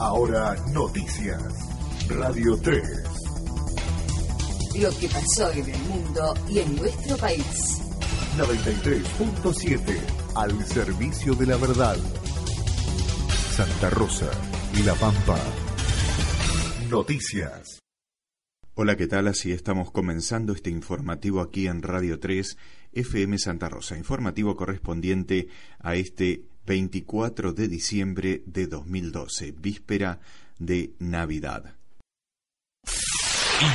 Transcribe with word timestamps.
Ahora 0.00 0.56
noticias. 0.72 1.42
Radio 2.08 2.56
3. 2.56 2.82
Lo 4.80 4.90
que 4.98 5.08
pasó 5.08 5.52
en 5.52 5.68
el 5.68 5.78
mundo 5.82 6.34
y 6.48 6.60
en 6.60 6.74
nuestro 6.76 7.18
país. 7.18 7.82
93.7 8.38 10.00
al 10.36 10.64
servicio 10.64 11.34
de 11.34 11.46
la 11.48 11.58
verdad. 11.58 11.98
Santa 13.50 13.90
Rosa 13.90 14.30
y 14.72 14.84
La 14.84 14.94
Pampa. 14.94 15.38
Noticias. 16.88 17.80
Hola, 18.76 18.96
¿qué 18.96 19.06
tal? 19.06 19.28
Así 19.28 19.52
estamos 19.52 19.90
comenzando 19.90 20.54
este 20.54 20.70
informativo 20.70 21.42
aquí 21.42 21.66
en 21.66 21.82
Radio 21.82 22.18
3 22.18 22.56
FM 22.92 23.36
Santa 23.36 23.68
Rosa, 23.68 23.98
informativo 23.98 24.56
correspondiente 24.56 25.48
a 25.78 25.94
este 25.94 26.46
24 26.66 27.52
de 27.52 27.68
diciembre 27.68 28.42
de 28.46 28.66
2012, 28.66 29.52
víspera 29.52 30.20
de 30.58 30.94
Navidad. 30.98 31.76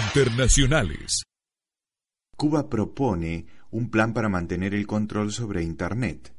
Internacionales. 0.07 1.23
Cuba 2.35 2.69
propone 2.69 3.45
un 3.71 3.89
plan 3.89 4.13
para 4.13 4.29
mantener 4.29 4.73
el 4.73 4.87
control 4.87 5.31
sobre 5.31 5.63
Internet. 5.63 6.33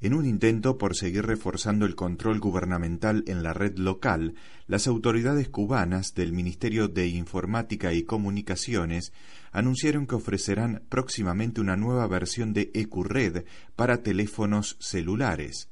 En 0.00 0.14
un 0.14 0.26
intento 0.26 0.78
por 0.78 0.96
seguir 0.96 1.24
reforzando 1.26 1.86
el 1.86 1.94
control 1.94 2.40
gubernamental 2.40 3.22
en 3.28 3.44
la 3.44 3.54
red 3.54 3.78
local, 3.78 4.34
las 4.66 4.88
autoridades 4.88 5.48
cubanas 5.48 6.14
del 6.14 6.32
Ministerio 6.32 6.88
de 6.88 7.06
Informática 7.06 7.92
y 7.92 8.02
Comunicaciones 8.02 9.12
anunciaron 9.52 10.08
que 10.08 10.16
ofrecerán 10.16 10.82
próximamente 10.88 11.60
una 11.60 11.76
nueva 11.76 12.08
versión 12.08 12.52
de 12.52 12.72
EcuRed 12.74 13.44
para 13.76 14.02
teléfonos 14.02 14.76
celulares. 14.80 15.71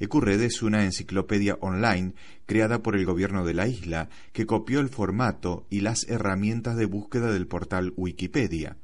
EcuRed 0.00 0.40
es 0.40 0.62
una 0.62 0.84
enciclopedia 0.84 1.58
online 1.60 2.14
creada 2.46 2.82
por 2.82 2.96
el 2.96 3.04
gobierno 3.04 3.44
de 3.44 3.54
la 3.54 3.68
isla 3.68 4.08
que 4.32 4.46
copió 4.46 4.80
el 4.80 4.88
formato 4.88 5.66
y 5.68 5.80
las 5.80 6.08
herramientas 6.08 6.76
de 6.76 6.86
búsqueda 6.86 7.30
del 7.32 7.46
portal 7.46 7.92
Wikipedia. 7.96 8.78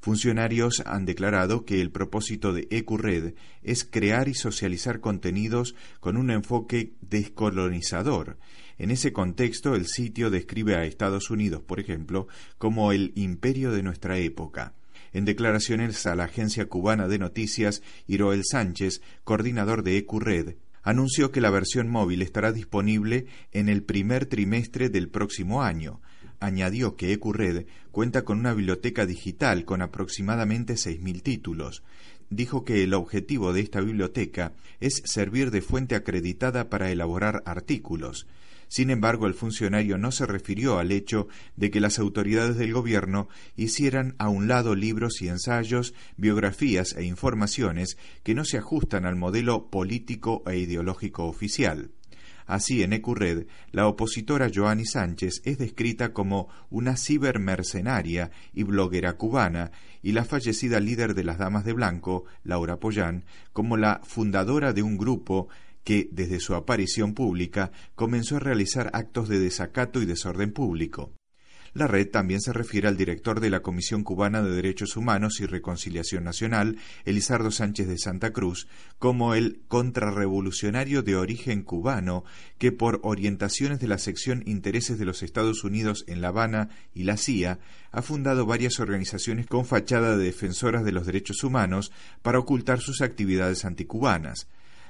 Funcionarios 0.00 0.82
han 0.84 1.06
declarado 1.06 1.64
que 1.64 1.80
el 1.80 1.90
propósito 1.90 2.52
de 2.52 2.66
EcuRed 2.70 3.34
es 3.62 3.84
crear 3.84 4.28
y 4.28 4.34
socializar 4.34 5.00
contenidos 5.00 5.74
con 6.00 6.16
un 6.16 6.30
enfoque 6.30 6.92
descolonizador. 7.00 8.38
En 8.76 8.90
ese 8.90 9.12
contexto, 9.12 9.74
el 9.74 9.86
sitio 9.86 10.30
describe 10.30 10.76
a 10.76 10.84
Estados 10.84 11.30
Unidos, 11.30 11.62
por 11.62 11.78
ejemplo, 11.78 12.26
como 12.58 12.92
el 12.92 13.12
imperio 13.14 13.70
de 13.70 13.82
nuestra 13.82 14.18
época. 14.18 14.74
En 15.14 15.24
declaraciones 15.24 16.06
a 16.06 16.16
la 16.16 16.24
agencia 16.24 16.66
cubana 16.66 17.06
de 17.06 17.20
noticias, 17.20 17.82
Iroel 18.08 18.42
Sánchez, 18.44 19.00
coordinador 19.22 19.84
de 19.84 19.96
EcuRed, 19.96 20.56
anunció 20.82 21.30
que 21.30 21.40
la 21.40 21.50
versión 21.50 21.88
móvil 21.88 22.20
estará 22.20 22.50
disponible 22.50 23.26
en 23.52 23.68
el 23.68 23.84
primer 23.84 24.26
trimestre 24.26 24.88
del 24.88 25.08
próximo 25.08 25.62
año. 25.62 26.00
Añadió 26.40 26.96
que 26.96 27.12
EcuRed 27.12 27.66
cuenta 27.92 28.24
con 28.24 28.40
una 28.40 28.54
biblioteca 28.54 29.06
digital 29.06 29.64
con 29.64 29.82
aproximadamente 29.82 30.74
6.000 30.74 31.22
títulos. 31.22 31.84
Dijo 32.28 32.64
que 32.64 32.82
el 32.82 32.92
objetivo 32.92 33.52
de 33.52 33.60
esta 33.60 33.80
biblioteca 33.80 34.52
es 34.80 35.00
servir 35.04 35.52
de 35.52 35.62
fuente 35.62 35.94
acreditada 35.94 36.68
para 36.68 36.90
elaborar 36.90 37.44
artículos. 37.46 38.26
Sin 38.74 38.90
embargo, 38.90 39.28
el 39.28 39.34
funcionario 39.34 39.98
no 39.98 40.10
se 40.10 40.26
refirió 40.26 40.80
al 40.80 40.90
hecho 40.90 41.28
de 41.54 41.70
que 41.70 41.78
las 41.78 42.00
autoridades 42.00 42.56
del 42.56 42.72
gobierno 42.72 43.28
hicieran 43.54 44.16
a 44.18 44.28
un 44.28 44.48
lado 44.48 44.74
libros 44.74 45.22
y 45.22 45.28
ensayos, 45.28 45.94
biografías 46.16 46.96
e 46.96 47.04
informaciones 47.04 47.96
que 48.24 48.34
no 48.34 48.44
se 48.44 48.58
ajustan 48.58 49.06
al 49.06 49.14
modelo 49.14 49.70
político 49.70 50.42
e 50.48 50.58
ideológico 50.58 51.26
oficial. 51.26 51.92
Así, 52.46 52.82
en 52.82 52.92
Ecurred, 52.92 53.46
la 53.70 53.86
opositora 53.86 54.50
Joanny 54.52 54.86
Sánchez 54.86 55.42
es 55.44 55.56
descrita 55.56 56.12
como 56.12 56.48
una 56.68 56.96
cibermercenaria 56.96 58.32
y 58.52 58.64
bloguera 58.64 59.12
cubana, 59.12 59.70
y 60.02 60.12
la 60.12 60.24
fallecida 60.24 60.80
líder 60.80 61.14
de 61.14 61.22
las 61.22 61.38
Damas 61.38 61.64
de 61.64 61.74
Blanco, 61.74 62.24
Laura 62.42 62.80
Pollán, 62.80 63.24
como 63.52 63.76
la 63.76 64.00
fundadora 64.02 64.72
de 64.72 64.82
un 64.82 64.98
grupo 64.98 65.48
que, 65.84 66.08
desde 66.10 66.40
su 66.40 66.54
aparición 66.54 67.14
pública, 67.14 67.70
comenzó 67.94 68.36
a 68.36 68.40
realizar 68.40 68.90
actos 68.94 69.28
de 69.28 69.38
desacato 69.38 70.02
y 70.02 70.06
desorden 70.06 70.52
público. 70.52 71.12
La 71.74 71.88
red 71.88 72.08
también 72.08 72.40
se 72.40 72.52
refiere 72.52 72.86
al 72.86 72.96
director 72.96 73.40
de 73.40 73.50
la 73.50 73.60
Comisión 73.60 74.04
Cubana 74.04 74.42
de 74.42 74.52
Derechos 74.52 74.96
Humanos 74.96 75.40
y 75.40 75.46
Reconciliación 75.46 76.22
Nacional, 76.22 76.76
Elizardo 77.04 77.50
Sánchez 77.50 77.88
de 77.88 77.98
Santa 77.98 78.32
Cruz, 78.32 78.68
como 79.00 79.34
el 79.34 79.60
contrarrevolucionario 79.66 81.02
de 81.02 81.16
origen 81.16 81.62
cubano 81.62 82.22
que 82.58 82.70
por 82.70 83.00
orientaciones 83.02 83.80
de 83.80 83.88
la 83.88 83.98
sección 83.98 84.44
Intereses 84.46 85.00
de 85.00 85.04
los 85.04 85.24
Estados 85.24 85.64
Unidos 85.64 86.04
en 86.06 86.20
La 86.20 86.28
Habana 86.28 86.68
y 86.94 87.02
la 87.02 87.16
CIA 87.16 87.58
ha 87.90 88.02
fundado 88.02 88.46
varias 88.46 88.78
organizaciones 88.78 89.48
con 89.48 89.64
fachada 89.64 90.16
de 90.16 90.26
defensoras 90.26 90.84
de 90.84 90.92
los 90.92 91.06
derechos 91.06 91.42
humanos 91.42 91.90
para 92.22 92.38
ocultar 92.38 92.78
sus 92.78 93.00
actividades 93.00 93.64
anticubanas. 93.64 94.46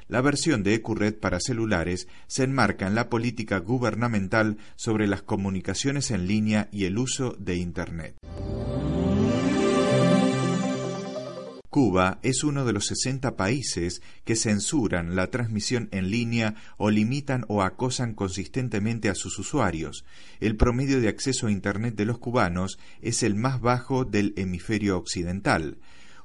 La 0.09 0.21
versión 0.21 0.63
de 0.63 0.75
EcuRed 0.75 1.15
para 1.15 1.41
celulares 1.41 2.09
se 2.27 2.45
enmarca 2.45 2.87
en 2.87 2.95
la 2.95 3.09
política 3.09 3.59
gubernamental 3.59 4.59
sobre 4.77 5.07
las 5.07 5.23
comunicaciones 5.23 6.11
en 6.11 6.27
línea 6.27 6.69
y 6.71 6.85
el 6.85 6.99
uso 6.99 7.37
de 7.39 7.57
Internet. 7.57 8.17
Cuba 11.75 12.21
es 12.23 12.45
uno 12.45 12.65
de 12.65 12.73
los 12.73 12.87
60 12.87 13.35
países 13.35 14.01
que 14.25 14.37
censuran 14.37 15.17
la 15.17 15.27
transmisión 15.33 15.89
en 15.91 16.09
línea 16.09 16.55
o 16.77 16.89
limitan 16.89 17.45
o 17.49 17.63
acosan 17.63 18.15
consistentemente 18.15 19.09
a 19.09 19.17
sus 19.17 19.41
usuarios. 19.41 20.05
El 20.39 20.57
promedio 20.57 21.01
de 21.01 21.09
acceso 21.09 21.49
a 21.49 21.51
Internet 21.51 21.97
de 21.97 22.05
los 22.05 22.19
cubanos 22.19 22.79
es 23.03 23.25
el 23.25 23.35
más 23.35 23.61
bajo 23.61 24.05
del 24.05 24.35
hemisferio 24.37 24.97
occidental. 24.97 25.79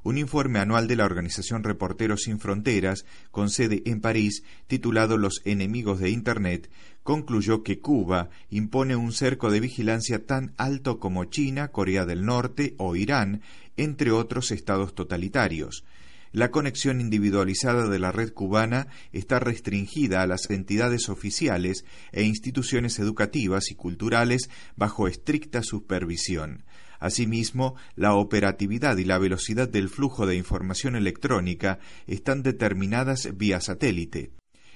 Un 0.04 0.18
informe 0.18 0.60
anual 0.60 0.88
de 0.88 0.96
la 0.96 1.06
organización 1.06 1.64
Reporteros 1.64 2.24
Sin 2.24 2.40
Fronteras, 2.40 3.06
con 3.32 3.50
sede 3.50 3.84
en 3.86 4.00
París, 4.00 4.44
titulado 4.68 5.18
Los 5.18 5.42
enemigos 5.44 6.00
de 6.00 6.10
Internet, 6.10 6.70
concluyó 7.04 7.64
que 7.64 7.80
Cuba 7.80 8.30
impone 8.50 8.96
un 8.96 9.12
cerco 9.12 9.52
de 9.52 9.60
vigilancia 9.60 10.26
tan 10.26 10.54
alto 10.58 11.00
como 11.00 11.26
China, 11.26 11.70
Corea 11.70 12.06
del 12.06 12.26
Norte 12.26 12.76
o 12.78 12.96
Irán, 12.96 13.42
entre 13.78 14.12
otros 14.12 14.52
estados 14.52 14.96
totalitarios. 14.96 15.84
La 16.32 16.52
conexión 16.52 17.02
individualizada 17.02 17.88
de 17.88 17.98
la 17.98 18.12
red 18.12 18.32
cubana 18.32 18.88
está 19.12 19.40
restringida 19.40 20.22
a 20.22 20.28
las 20.28 20.50
entidades 20.52 21.10
oficiales 21.10 21.86
e 22.12 22.24
instituciones 22.24 23.00
educativas 23.00 23.72
y 23.72 23.76
culturales 23.76 24.50
bajo 24.76 25.08
estricta 25.08 25.64
supervisión. 25.64 26.64
Asimismo, 27.00 27.76
la 27.96 28.14
operatividad 28.14 28.98
y 28.98 29.06
la 29.06 29.18
velocidad 29.18 29.70
del 29.70 29.90
flujo 29.90 30.26
de 30.26 30.36
información 30.36 30.96
electrónica 30.96 31.80
están 32.08 32.44
determinadas 32.44 33.30
vía 33.38 33.62
satélite. 33.62 34.32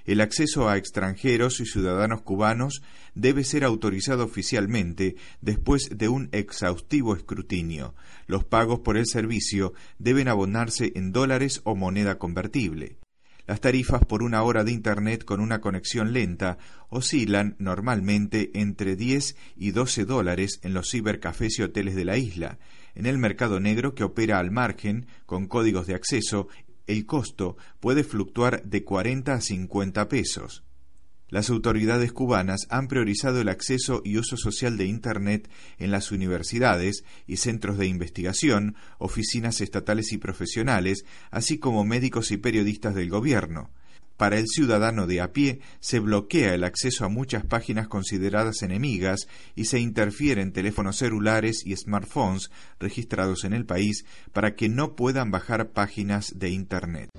El 0.05 0.19
acceso 0.19 0.67
a 0.67 0.77
extranjeros 0.77 1.61
y 1.61 1.65
ciudadanos 1.65 2.21
cubanos 2.21 2.81
debe 3.15 3.45
ser 3.45 3.63
autorizado 3.63 4.25
oficialmente 4.25 5.15
después 5.41 5.97
de 5.97 6.09
un 6.09 6.27
exhaustivo 6.33 7.15
escrutinio. 7.15 7.95
Los 8.27 8.43
pagos 8.43 8.79
por 8.79 8.97
el 8.97 9.05
servicio 9.05 9.73
deben 9.99 10.27
abonarse 10.27 10.91
en 10.95 11.13
dólares 11.13 11.61
o 11.63 11.75
moneda 11.75 12.17
convertible. 12.17 12.97
Las 13.45 13.59
tarifas 13.59 14.05
por 14.05 14.23
una 14.23 14.41
hora 14.43 14.63
de 14.63 14.71
Internet 14.71 15.25
con 15.25 15.41
una 15.41 15.59
conexión 15.59 16.13
lenta 16.13 16.57
oscilan 16.89 17.55
normalmente 17.59 18.51
entre 18.53 18.95
10 18.95 19.35
y 19.57 19.71
12 19.71 20.05
dólares 20.05 20.59
en 20.63 20.73
los 20.73 20.89
cibercafés 20.89 21.59
y 21.59 21.63
hoteles 21.63 21.95
de 21.95 22.05
la 22.05 22.17
isla. 22.17 22.57
En 22.95 23.05
el 23.05 23.17
mercado 23.17 23.59
negro 23.59 23.95
que 23.95 24.05
opera 24.05 24.39
al 24.39 24.51
margen, 24.51 25.07
con 25.25 25.47
códigos 25.47 25.87
de 25.87 25.95
acceso, 25.95 26.47
el 26.87 27.05
costo 27.05 27.57
puede 27.81 28.05
fluctuar 28.05 28.63
de 28.63 28.83
40 28.85 29.33
a 29.33 29.41
50 29.41 30.07
pesos. 30.07 30.63
Las 31.33 31.49
autoridades 31.49 32.13
cubanas 32.13 32.67
han 32.69 32.87
priorizado 32.87 33.41
el 33.41 33.49
acceso 33.49 34.03
y 34.05 34.19
uso 34.19 34.37
social 34.37 34.77
de 34.77 34.85
Internet 34.85 35.49
en 35.79 35.89
las 35.89 36.11
universidades 36.11 37.03
y 37.25 37.37
centros 37.37 37.79
de 37.79 37.87
investigación, 37.87 38.75
oficinas 38.99 39.59
estatales 39.59 40.13
y 40.13 40.19
profesionales, 40.19 41.05
así 41.31 41.57
como 41.57 41.85
médicos 41.85 42.29
y 42.29 42.37
periodistas 42.37 42.93
del 42.93 43.09
gobierno. 43.09 43.71
Para 44.15 44.37
el 44.37 44.45
ciudadano 44.47 45.07
de 45.07 45.21
a 45.21 45.33
pie 45.33 45.61
se 45.79 45.97
bloquea 45.97 46.53
el 46.53 46.63
acceso 46.63 47.03
a 47.03 47.09
muchas 47.09 47.43
páginas 47.43 47.87
consideradas 47.87 48.61
enemigas 48.61 49.27
y 49.55 49.65
se 49.65 49.79
interfiere 49.79 50.43
en 50.43 50.53
teléfonos 50.53 50.97
celulares 50.97 51.63
y 51.65 51.75
smartphones 51.75 52.51
registrados 52.79 53.43
en 53.43 53.53
el 53.53 53.65
país 53.65 54.05
para 54.33 54.53
que 54.53 54.69
no 54.69 54.95
puedan 54.95 55.31
bajar 55.31 55.71
páginas 55.71 56.37
de 56.37 56.51
Internet. 56.51 57.09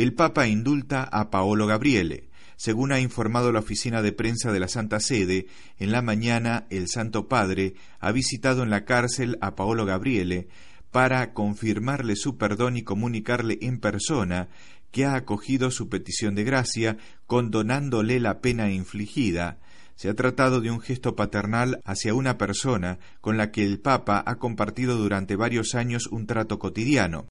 El 0.00 0.14
Papa 0.14 0.46
indulta 0.46 1.02
a 1.02 1.28
Paolo 1.28 1.66
Gabriele. 1.66 2.30
Según 2.56 2.90
ha 2.90 3.00
informado 3.00 3.52
la 3.52 3.58
oficina 3.58 4.00
de 4.00 4.12
prensa 4.12 4.50
de 4.50 4.58
la 4.58 4.66
Santa 4.66 4.98
Sede, 4.98 5.46
en 5.78 5.92
la 5.92 6.00
mañana 6.00 6.66
el 6.70 6.88
Santo 6.88 7.28
Padre 7.28 7.74
ha 7.98 8.10
visitado 8.10 8.62
en 8.62 8.70
la 8.70 8.86
cárcel 8.86 9.36
a 9.42 9.54
Paolo 9.54 9.84
Gabriele 9.84 10.48
para 10.90 11.34
confirmarle 11.34 12.16
su 12.16 12.38
perdón 12.38 12.78
y 12.78 12.82
comunicarle 12.82 13.58
en 13.60 13.78
persona 13.78 14.48
que 14.90 15.04
ha 15.04 15.16
acogido 15.16 15.70
su 15.70 15.90
petición 15.90 16.34
de 16.34 16.44
gracia, 16.44 16.96
condonándole 17.26 18.20
la 18.20 18.40
pena 18.40 18.70
infligida. 18.70 19.58
Se 19.96 20.08
ha 20.08 20.14
tratado 20.14 20.62
de 20.62 20.70
un 20.70 20.80
gesto 20.80 21.14
paternal 21.14 21.82
hacia 21.84 22.14
una 22.14 22.38
persona 22.38 23.00
con 23.20 23.36
la 23.36 23.50
que 23.50 23.66
el 23.66 23.80
Papa 23.80 24.24
ha 24.26 24.36
compartido 24.36 24.96
durante 24.96 25.36
varios 25.36 25.74
años 25.74 26.06
un 26.06 26.26
trato 26.26 26.58
cotidiano. 26.58 27.28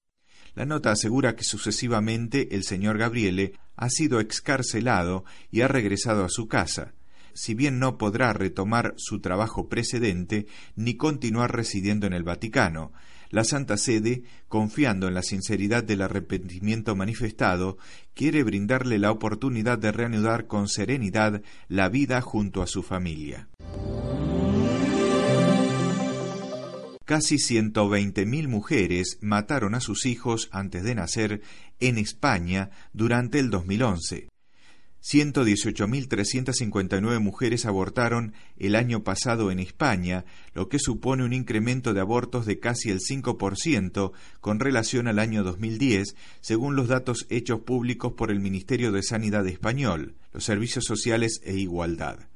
La 0.54 0.66
nota 0.66 0.90
asegura 0.90 1.36
que 1.36 1.44
sucesivamente 1.44 2.54
el 2.54 2.64
señor 2.64 2.98
Gabriele 2.98 3.52
ha 3.76 3.88
sido 3.88 4.20
excarcelado 4.20 5.24
y 5.50 5.62
ha 5.62 5.68
regresado 5.68 6.24
a 6.24 6.28
su 6.28 6.48
casa, 6.48 6.92
si 7.34 7.54
bien 7.54 7.78
no 7.78 7.98
podrá 7.98 8.32
retomar 8.32 8.94
su 8.96 9.20
trabajo 9.20 9.68
precedente 9.68 10.46
ni 10.76 10.94
continuar 10.94 11.54
residiendo 11.54 12.06
en 12.06 12.12
el 12.12 12.24
Vaticano. 12.24 12.92
La 13.30 13.44
Santa 13.44 13.76
Sede, 13.76 14.24
confiando 14.48 15.06
en 15.06 15.14
la 15.14 15.22
sinceridad 15.22 15.84
del 15.84 16.02
arrepentimiento 16.02 16.96
manifestado, 16.96 17.78
quiere 18.12 18.42
brindarle 18.42 18.98
la 18.98 19.12
oportunidad 19.12 19.78
de 19.78 19.92
reanudar 19.92 20.48
con 20.48 20.66
serenidad 20.66 21.40
la 21.68 21.88
vida 21.88 22.20
junto 22.20 22.60
a 22.60 22.66
su 22.66 22.82
familia. 22.82 23.48
Casi 27.10 27.38
120.000 27.38 28.46
mujeres 28.46 29.18
mataron 29.20 29.74
a 29.74 29.80
sus 29.80 30.06
hijos 30.06 30.48
antes 30.52 30.84
de 30.84 30.94
nacer 30.94 31.42
en 31.80 31.98
España 31.98 32.70
durante 32.92 33.40
el 33.40 33.50
2011. 33.50 34.28
118.359 35.02 37.18
mujeres 37.18 37.66
abortaron 37.66 38.32
el 38.58 38.76
año 38.76 39.02
pasado 39.02 39.50
en 39.50 39.58
España, 39.58 40.24
lo 40.54 40.68
que 40.68 40.78
supone 40.78 41.24
un 41.24 41.32
incremento 41.32 41.94
de 41.94 42.00
abortos 42.00 42.46
de 42.46 42.60
casi 42.60 42.90
el 42.90 43.00
5% 43.00 44.12
con 44.40 44.60
relación 44.60 45.08
al 45.08 45.18
año 45.18 45.42
2010, 45.42 46.14
según 46.40 46.76
los 46.76 46.86
datos 46.86 47.26
hechos 47.28 47.62
públicos 47.62 48.12
por 48.12 48.30
el 48.30 48.38
Ministerio 48.38 48.92
de 48.92 49.02
Sanidad 49.02 49.44
español, 49.48 50.14
los 50.32 50.44
Servicios 50.44 50.84
Sociales 50.84 51.40
e 51.42 51.56
Igualdad. 51.56 52.29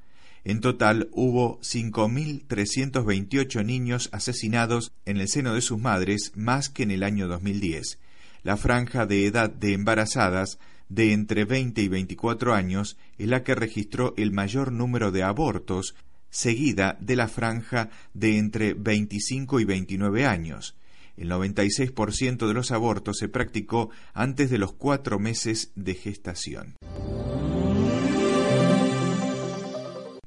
En 0.45 0.61
total 0.61 1.09
hubo 1.13 1.59
5.328 1.61 3.65
niños 3.65 4.11
asesinados 4.13 4.93
en 5.07 5.17
el 5.17 5.29
seno 5.29 5.55
de 5.55 5.63
sus 5.63 5.79
madres, 5.79 6.33
más 6.35 6.69
que 6.69 6.83
en 6.83 6.91
el 6.91 7.03
año 7.03 7.29
2010. 7.29 7.99
La 8.43 8.59
franja 8.59 9.07
de 9.07 9.27
edad 9.27 9.49
de 9.49 9.73
embarazadas 9.73 10.59
de 10.91 11.15
entre 11.15 11.47
20 11.47 11.81
y 11.81 11.89
24 11.89 12.53
años 12.53 12.99
es 13.17 13.29
la 13.29 13.43
que 13.43 13.55
registró 13.55 14.13
el 14.19 14.33
mayor 14.33 14.71
número 14.71 15.11
de 15.11 15.23
abortos, 15.23 15.95
seguida 16.29 16.99
de 17.01 17.17
la 17.17 17.29
franja 17.29 17.89
de 18.13 18.37
entre 18.37 18.75
25 18.75 19.61
y 19.61 19.65
29 19.65 20.27
años. 20.27 20.77
El 21.17 21.31
96% 21.31 22.47
de 22.47 22.55
los 22.55 22.71
abortos 22.71 23.17
se 23.19 23.29
practicó 23.29 23.89
antes 24.13 24.51
de 24.51 24.59
los 24.59 24.75
cuatro 24.75 25.19
meses 25.19 25.71
de 25.75 25.95
gestación. 25.95 26.75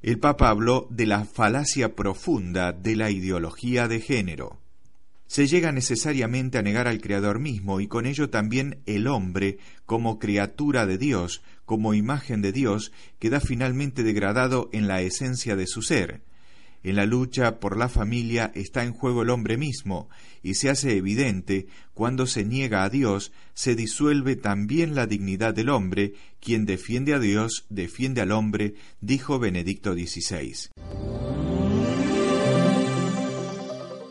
El 0.07 0.19
Papa 0.19 0.47
habló 0.47 0.87
de 0.89 1.05
la 1.05 1.25
falacia 1.25 1.93
profunda 1.93 2.71
de 2.71 2.95
la 2.95 3.11
ideología 3.11 3.89
de 3.89 3.99
género. 3.99 4.57
Se 5.25 5.47
llega 5.47 5.73
necesariamente 5.73 6.57
a 6.57 6.61
negar 6.61 6.87
al 6.87 7.01
Creador 7.01 7.39
mismo 7.39 7.81
y 7.81 7.87
con 7.87 8.05
ello 8.05 8.29
también 8.29 8.79
el 8.85 9.07
hombre 9.07 9.57
como 9.85 10.17
criatura 10.17 10.85
de 10.85 10.97
Dios, 10.97 11.41
como 11.65 11.93
imagen 11.93 12.41
de 12.41 12.53
Dios, 12.53 12.93
queda 13.19 13.41
finalmente 13.41 14.01
degradado 14.03 14.69
en 14.71 14.87
la 14.87 15.01
esencia 15.01 15.57
de 15.57 15.67
su 15.67 15.81
ser. 15.81 16.21
En 16.83 16.95
la 16.95 17.05
lucha 17.05 17.59
por 17.59 17.77
la 17.77 17.89
familia 17.89 18.51
está 18.55 18.83
en 18.83 18.93
juego 18.93 19.23
el 19.23 19.29
hombre 19.29 19.57
mismo, 19.57 20.09
y 20.43 20.53
se 20.53 20.69
hace 20.69 20.95
evidente 20.95 21.67
cuando 21.93 22.27
se 22.27 22.45
niega 22.45 22.83
a 22.83 22.89
Dios, 22.89 23.31
se 23.53 23.75
disuelve 23.75 24.35
también 24.35 24.95
la 24.95 25.07
dignidad 25.07 25.53
del 25.53 25.69
hombre, 25.69 26.13
quien 26.39 26.65
defiende 26.65 27.13
a 27.13 27.19
Dios, 27.19 27.65
defiende 27.69 28.21
al 28.21 28.31
hombre, 28.31 28.75
dijo 29.01 29.39
Benedicto 29.39 29.93
XVI. 29.93 30.69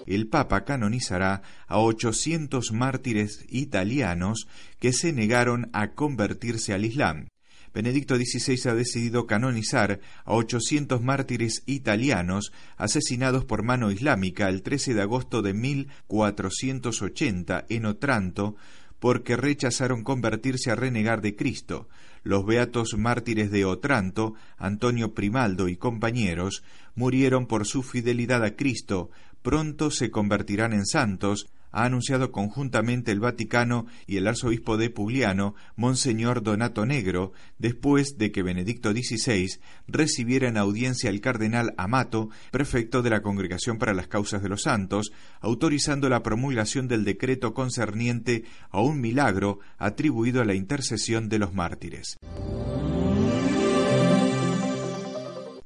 El 0.07 0.29
Papa 0.29 0.65
canonizará 0.65 1.43
a 1.67 1.79
800 1.79 2.73
mártires 2.73 3.45
italianos 3.49 4.47
que 4.79 4.93
se 4.93 5.13
negaron 5.13 5.69
a 5.73 5.93
convertirse 5.93 6.73
al 6.73 6.85
Islam. 6.85 7.27
Benedicto 7.77 8.17
XVI 8.17 8.71
ha 8.71 8.75
decidido 8.75 9.27
canonizar 9.27 10.01
a 10.25 10.33
800 10.33 11.03
mártires 11.03 11.63
italianos 11.67 12.51
asesinados 12.79 13.45
por 13.45 13.65
mano 13.65 13.91
islámica 13.91 14.49
el 14.49 14.63
13 14.63 14.95
de 14.95 15.03
agosto 15.03 15.43
de 15.43 15.53
1480 15.53 17.67
en 17.69 17.85
Otranto 17.85 18.57
porque 18.99 19.37
rechazaron 19.37 20.05
convertirse 20.05 20.71
a 20.71 20.75
renegar 20.75 21.21
de 21.21 21.37
Cristo. 21.37 21.87
Los 22.23 22.47
beatos 22.47 22.97
mártires 22.97 23.51
de 23.51 23.67
Otranto, 23.67 24.33
Antonio 24.57 25.13
Primaldo 25.13 25.69
y 25.69 25.77
compañeros, 25.77 26.65
murieron 26.95 27.47
por 27.47 27.67
su 27.67 27.83
fidelidad 27.83 28.43
a 28.43 28.57
Cristo, 28.57 29.11
pronto 29.43 29.91
se 29.91 30.11
convertirán 30.11 30.73
en 30.73 30.87
santos, 30.87 31.51
ha 31.77 31.85
anunciado 31.85 32.33
conjuntamente 32.33 33.13
el 33.13 33.21
Vaticano 33.21 33.85
y 34.07 34.17
el 34.17 34.27
arzobispo 34.27 34.79
de 34.79 34.89
Pugliano, 34.89 35.55
Monseñor 35.77 36.43
Donato 36.43 36.87
Negro, 36.87 37.33
después 37.59 38.17
de 38.17 38.33
que 38.33 38.43
Benedicto 38.43 38.93
XVI 38.93 39.61
recibiera 39.87 40.49
en 40.49 40.57
audiencia 40.57 41.11
al 41.11 41.21
cardenal 41.21 41.75
Amato, 41.77 42.31
prefecto 42.51 43.03
de 43.03 43.11
la 43.11 43.21
Congregación 43.21 43.77
para 43.77 43.93
las 43.93 44.09
Causas 44.09 44.43
de 44.43 44.49
los 44.49 44.63
Santos, 44.63 45.13
autorizando 45.43 46.09
la 46.09 46.23
promulgación 46.23 46.89
del 46.89 47.05
decreto 47.05 47.53
concerniente 47.53 48.45
a 48.71 48.81
un 48.81 49.03
milagro 49.03 49.59
atribuido 49.77 50.41
a 50.41 50.47
la 50.47 50.55
intercesión 50.55 51.29
de 51.29 51.39
los 51.39 51.53
mártires 51.53 52.17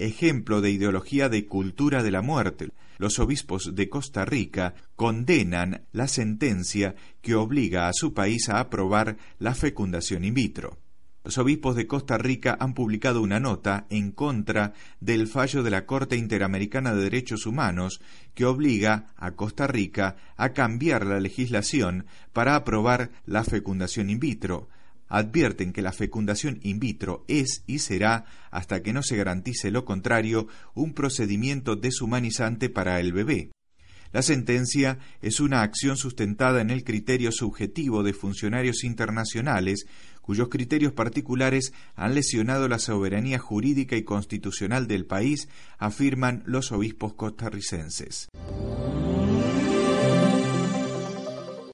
ejemplo 0.01 0.63
de 0.63 0.71
ideología 0.71 1.29
de 1.29 1.45
cultura 1.47 2.03
de 2.03 2.11
la 2.11 2.23
muerte. 2.23 2.71
Los 3.01 3.19
obispos 3.19 3.75
de 3.75 3.89
Costa 3.89 4.27
Rica 4.27 4.75
condenan 4.95 5.87
la 5.91 6.07
sentencia 6.07 6.97
que 7.23 7.35
obliga 7.35 7.89
a 7.89 7.95
su 7.95 8.13
país 8.13 8.51
a 8.51 8.61
aprobar 8.61 9.17
la 9.39 9.55
fecundación 9.55 10.23
in 10.23 10.35
vitro. 10.35 10.77
Los 11.25 11.39
obispos 11.39 11.77
de 11.77 11.87
Costa 11.87 12.19
Rica 12.19 12.59
han 12.61 12.75
publicado 12.75 13.23
una 13.23 13.41
nota 13.41 13.87
en 13.89 14.13
contra 14.13 14.75
del 15.01 15.29
fallo 15.29 15.63
de 15.63 15.71
la 15.71 15.87
Corte 15.87 16.19
Interamericana 16.19 16.95
de 16.95 17.05
Derechos 17.05 17.47
Humanos 17.47 18.03
que 18.35 18.45
obliga 18.45 19.15
a 19.17 19.31
Costa 19.31 19.67
Rica 19.67 20.17
a 20.37 20.51
cambiar 20.51 21.07
la 21.07 21.21
legislación 21.21 22.05
para 22.35 22.55
aprobar 22.55 23.13
la 23.25 23.45
fecundación 23.45 24.11
in 24.11 24.21
vitro, 24.21 24.69
advierten 25.11 25.75
que 25.75 25.83
la 25.83 25.93
fecundación 25.93 26.59
in 26.63 26.81
vitro 26.81 27.27
es 27.29 27.63
y 27.67 27.81
será, 27.81 28.25
hasta 28.51 28.83
que 28.83 28.95
no 28.95 29.03
se 29.03 29.17
garantice 29.17 29.71
lo 29.71 29.85
contrario, 29.85 30.49
un 30.75 30.95
procedimiento 30.95 31.77
deshumanizante 31.77 32.71
para 32.71 32.99
el 33.01 33.13
bebé. 33.13 33.51
La 34.13 34.23
sentencia 34.23 34.99
es 35.21 35.39
una 35.39 35.63
acción 35.63 35.97
sustentada 35.97 36.61
en 36.61 36.71
el 36.71 36.83
criterio 36.83 37.31
subjetivo 37.31 38.03
de 38.03 38.13
funcionarios 38.13 38.83
internacionales 38.83 39.87
cuyos 40.31 40.49
criterios 40.49 40.93
particulares 40.93 41.73
han 41.97 42.15
lesionado 42.15 42.69
la 42.69 42.79
soberanía 42.79 43.39
jurídica 43.39 43.97
y 43.97 44.05
constitucional 44.05 44.87
del 44.87 45.05
país, 45.05 45.49
afirman 45.77 46.45
los 46.47 46.71
obispos 46.71 47.15
costarricenses. 47.15 48.29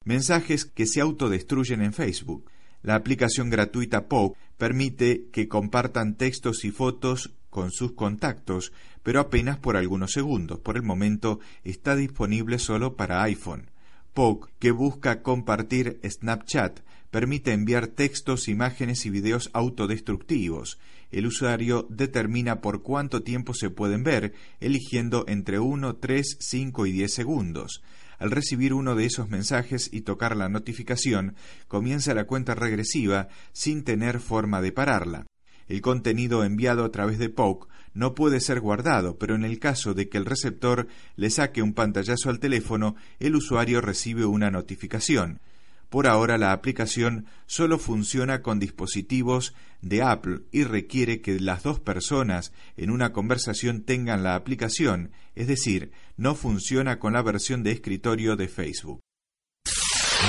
Mensajes 0.05 0.65
que 0.65 0.87
se 0.87 1.01
autodestruyen 1.01 1.83
en 1.83 1.93
Facebook. 1.93 2.51
La 2.87 2.95
aplicación 2.95 3.51
gratuita 3.51 4.07
Poke 4.07 4.39
permite 4.57 5.27
que 5.33 5.49
compartan 5.49 6.15
textos 6.15 6.65
y 6.65 6.71
fotos 6.71 7.33
con 7.51 7.73
sus 7.73 7.95
contactos, 7.95 8.73
pero 9.03 9.19
apenas 9.19 9.59
por 9.59 9.77
algunos 9.77 10.13
segundos. 10.13 10.61
Por 10.61 10.77
el 10.77 10.85
momento 10.85 11.41
está 11.65 11.97
disponible 11.97 12.61
solo 12.61 12.95
para 12.95 13.25
iPhone. 13.25 13.71
Poke, 14.15 14.53
que 14.61 14.71
busca 14.71 15.23
compartir 15.23 15.99
Snapchat, 16.09 16.79
permite 17.11 17.53
enviar 17.53 17.89
textos, 17.89 18.47
imágenes 18.47 19.05
y 19.05 19.11
videos 19.11 19.51
autodestructivos. 19.53 20.79
El 21.11 21.27
usuario 21.27 21.87
determina 21.89 22.61
por 22.61 22.83
cuánto 22.83 23.23
tiempo 23.23 23.55
se 23.55 23.71
pueden 23.71 24.03
ver, 24.03 24.35
eligiendo 24.61 25.25
entre 25.29 25.59
1, 25.59 25.97
3, 25.97 26.37
5 26.41 26.87
y 26.87 26.93
10 26.93 27.13
segundos. 27.13 27.83
al 28.19 28.31
recibir 28.31 28.73
uno 28.73 28.95
de 28.95 29.05
esos 29.05 29.29
mensajes 29.29 29.91
y 29.93 30.01
tocar 30.01 30.37
la 30.37 30.49
notificación, 30.49 31.37
comienza 31.69 32.15
la 32.15 32.25
cuenta 32.25 32.55
regresiva 32.55 33.29
sin 33.53 33.85
tener 33.85 34.21
forma 34.21 34.63
de 34.63 34.73
pararla. 34.73 35.27
El 35.69 35.81
contenido 35.81 36.45
enviado 36.45 36.85
a 36.85 36.91
través 36.91 37.19
de 37.19 37.29
POC 37.29 37.69
no 37.93 38.15
puede 38.15 38.41
ser 38.41 38.61
guardado, 38.61 39.19
pero 39.19 39.35
en 39.35 39.45
el 39.45 39.59
caso 39.59 39.95
de 39.95 40.09
que 40.09 40.19
el 40.19 40.27
receptor 40.27 40.87
le 41.17 41.31
saque 41.31 41.63
un 41.63 41.75
pantallazo 41.75 42.31
al 42.31 42.39
teléfono, 42.39 42.95
el 43.19 43.35
usuario 43.35 43.81
recibe 43.81 44.25
una 44.27 44.51
notificación. 44.51 45.41
Por 45.89 46.09
ahora 46.09 46.37
la 46.37 46.53
aplicación 46.53 47.27
solo 47.47 47.79
funciona 47.79 48.43
con 48.43 48.59
dispositivos 48.59 49.55
de 49.81 50.03
Apple 50.03 50.41
y 50.51 50.65
requiere 50.65 51.21
que 51.21 51.39
las 51.39 51.63
dos 51.63 51.79
personas 51.79 52.53
en 52.77 52.91
una 52.91 53.13
conversación 53.13 53.83
tengan 53.83 54.23
la 54.23 54.35
aplicación, 54.35 55.13
es 55.35 55.47
decir, 55.47 55.93
no 56.17 56.35
funciona 56.35 56.99
con 56.99 57.13
la 57.13 57.23
versión 57.23 57.63
de 57.63 57.71
escritorio 57.73 58.37
de 58.37 58.49
Facebook. 58.49 59.01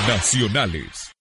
Nacionales. 0.06 1.12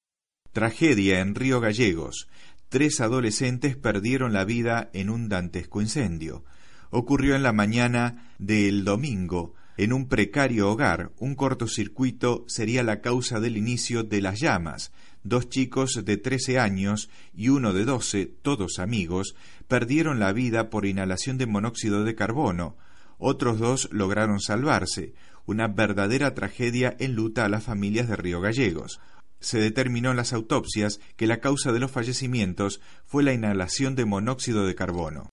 Tragedia 0.51 1.19
en 1.19 1.35
Río 1.35 1.59
Gallegos. 1.59 2.27
Tres 2.69 3.01
adolescentes 3.01 3.75
perdieron 3.75 4.33
la 4.33 4.43
vida 4.43 4.89
en 4.93 5.09
un 5.09 5.29
dantesco 5.29 5.81
incendio. 5.81 6.43
Ocurrió 6.89 7.35
en 7.35 7.43
la 7.43 7.53
mañana 7.53 8.33
del 8.37 8.83
domingo 8.83 9.55
en 9.77 9.93
un 9.93 10.07
precario 10.07 10.71
hogar, 10.71 11.11
un 11.19 11.35
cortocircuito 11.35 12.43
sería 12.47 12.81
la 12.81 12.99
causa 12.99 13.39
del 13.39 13.57
inicio 13.57 14.03
de 14.03 14.21
las 14.21 14.39
llamas. 14.39 14.91
Dos 15.23 15.49
chicos 15.49 16.03
de 16.03 16.17
trece 16.17 16.57
años 16.57 17.09
y 17.35 17.49
uno 17.49 17.73
de 17.73 17.85
doce, 17.85 18.25
todos 18.25 18.79
amigos, 18.79 19.35
perdieron 19.67 20.19
la 20.19 20.33
vida 20.33 20.71
por 20.71 20.87
inhalación 20.87 21.37
de 21.37 21.45
monóxido 21.45 22.03
de 22.03 22.15
carbono. 22.15 22.75
Otros 23.19 23.59
dos 23.59 23.87
lograron 23.91 24.39
salvarse. 24.39 25.13
Una 25.45 25.67
verdadera 25.67 26.33
tragedia 26.33 26.95
enluta 26.99 27.45
a 27.45 27.49
las 27.49 27.63
familias 27.63 28.07
de 28.07 28.15
Río 28.15 28.41
Gallegos. 28.41 28.99
Se 29.39 29.59
determinó 29.59 30.09
en 30.09 30.17
las 30.17 30.33
autopsias 30.33 30.99
que 31.15 31.27
la 31.27 31.39
causa 31.39 31.71
de 31.71 31.79
los 31.79 31.91
fallecimientos 31.91 32.81
fue 33.05 33.21
la 33.21 33.33
inhalación 33.33 33.95
de 33.95 34.05
monóxido 34.05 34.65
de 34.65 34.73
carbono. 34.73 35.29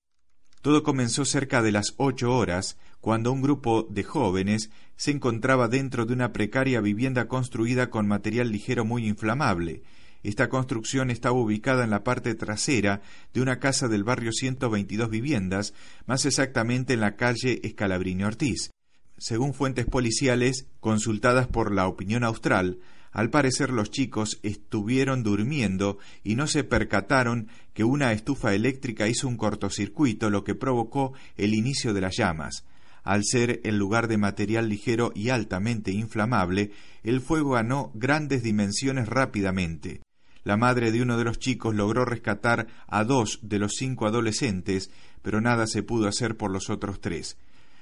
Todo 0.65 0.83
comenzó 0.83 1.27
cerca 1.27 1.61
de 1.61 1.73
las 1.73 1.93
ocho 1.99 2.35
horas, 2.35 2.79
cuando 3.03 3.31
un 3.33 3.43
grupo 3.43 3.87
de 3.91 4.03
jóvenes 4.03 4.71
se 4.97 5.11
encontraba 5.11 5.69
dentro 5.69 6.07
de 6.07 6.15
una 6.15 6.33
precaria 6.33 6.81
vivienda 6.81 7.29
construida 7.29 7.91
con 7.91 8.09
material 8.09 8.51
ligero 8.51 8.87
muy 8.87 9.07
inflamable. 9.07 9.83
Esta 10.23 10.49
construcción 10.49 11.11
estaba 11.11 11.39
ubicada 11.39 11.85
en 11.85 11.91
la 11.91 12.03
parte 12.03 12.35
trasera 12.35 13.03
de 13.35 13.43
una 13.43 13.61
casa 13.61 13.89
del 13.89 14.05
barrio 14.05 14.33
122 14.33 15.11
Viviendas, 15.11 15.75
más 16.07 16.25
exactamente 16.25 16.95
en 16.95 17.01
la 17.01 17.17
calle 17.17 17.61
Escalabrini 17.63 18.25
Ortiz. 18.25 18.71
Según 19.19 19.53
fuentes 19.53 19.85
policiales 19.85 20.67
consultadas 20.81 21.47
por 21.47 21.75
la 21.75 21.87
opinión 21.89 22.25
austral, 22.25 22.79
al 23.15 23.31
parecer 23.31 23.71
los 23.71 23.93
chicos 23.93 24.41
estuvieron 24.43 25.23
durmiendo 25.23 25.99
y 26.25 26.35
no 26.35 26.49
se 26.49 26.65
percataron 26.65 27.49
que 27.73 27.85
una 27.85 28.13
estufa 28.13 28.55
eléctrica 28.55 29.09
hizo 29.09 29.29
un 29.29 29.37
cortocircuito, 29.37 30.31
lo 30.31 30.43
que 30.43 30.57
provocó 30.57 31.13
el 31.37 31.55
inicio 31.55 31.95
de 31.95 32.01
las 32.01 32.17
llamas. 32.17 32.65
Al 33.05 33.23
ser 33.25 33.61
el 33.63 33.79
lugar 33.79 34.09
de 34.09 34.19
material 34.19 34.69
ligero 34.69 35.13
y 35.15 35.29
altamente 35.29 35.93
inflamable, 35.93 36.73
el 37.05 37.21
fuego 37.21 37.51
ganó 37.51 37.93
grandes 37.95 38.43
dimensiones 38.43 39.09
rápidamente. 39.09 40.01
La 40.43 40.57
madre 40.57 40.91
de 40.91 41.01
uno 41.01 41.17
de 41.17 41.25
los 41.25 41.39
chicos 41.39 41.75
logró 41.75 42.05
rescatar 42.05 42.67
a 42.89 43.05
dos 43.05 43.39
de 43.43 43.61
los 43.61 43.75
cinco 43.77 44.07
adolescentes, 44.07 44.91
pero 45.23 45.41
nada 45.41 45.69
se 45.69 45.85
pudo 45.85 46.09
hacer 46.09 46.37
por 46.37 46.51
los 46.51 46.69
otros 46.69 47.01
tres. 47.01 47.37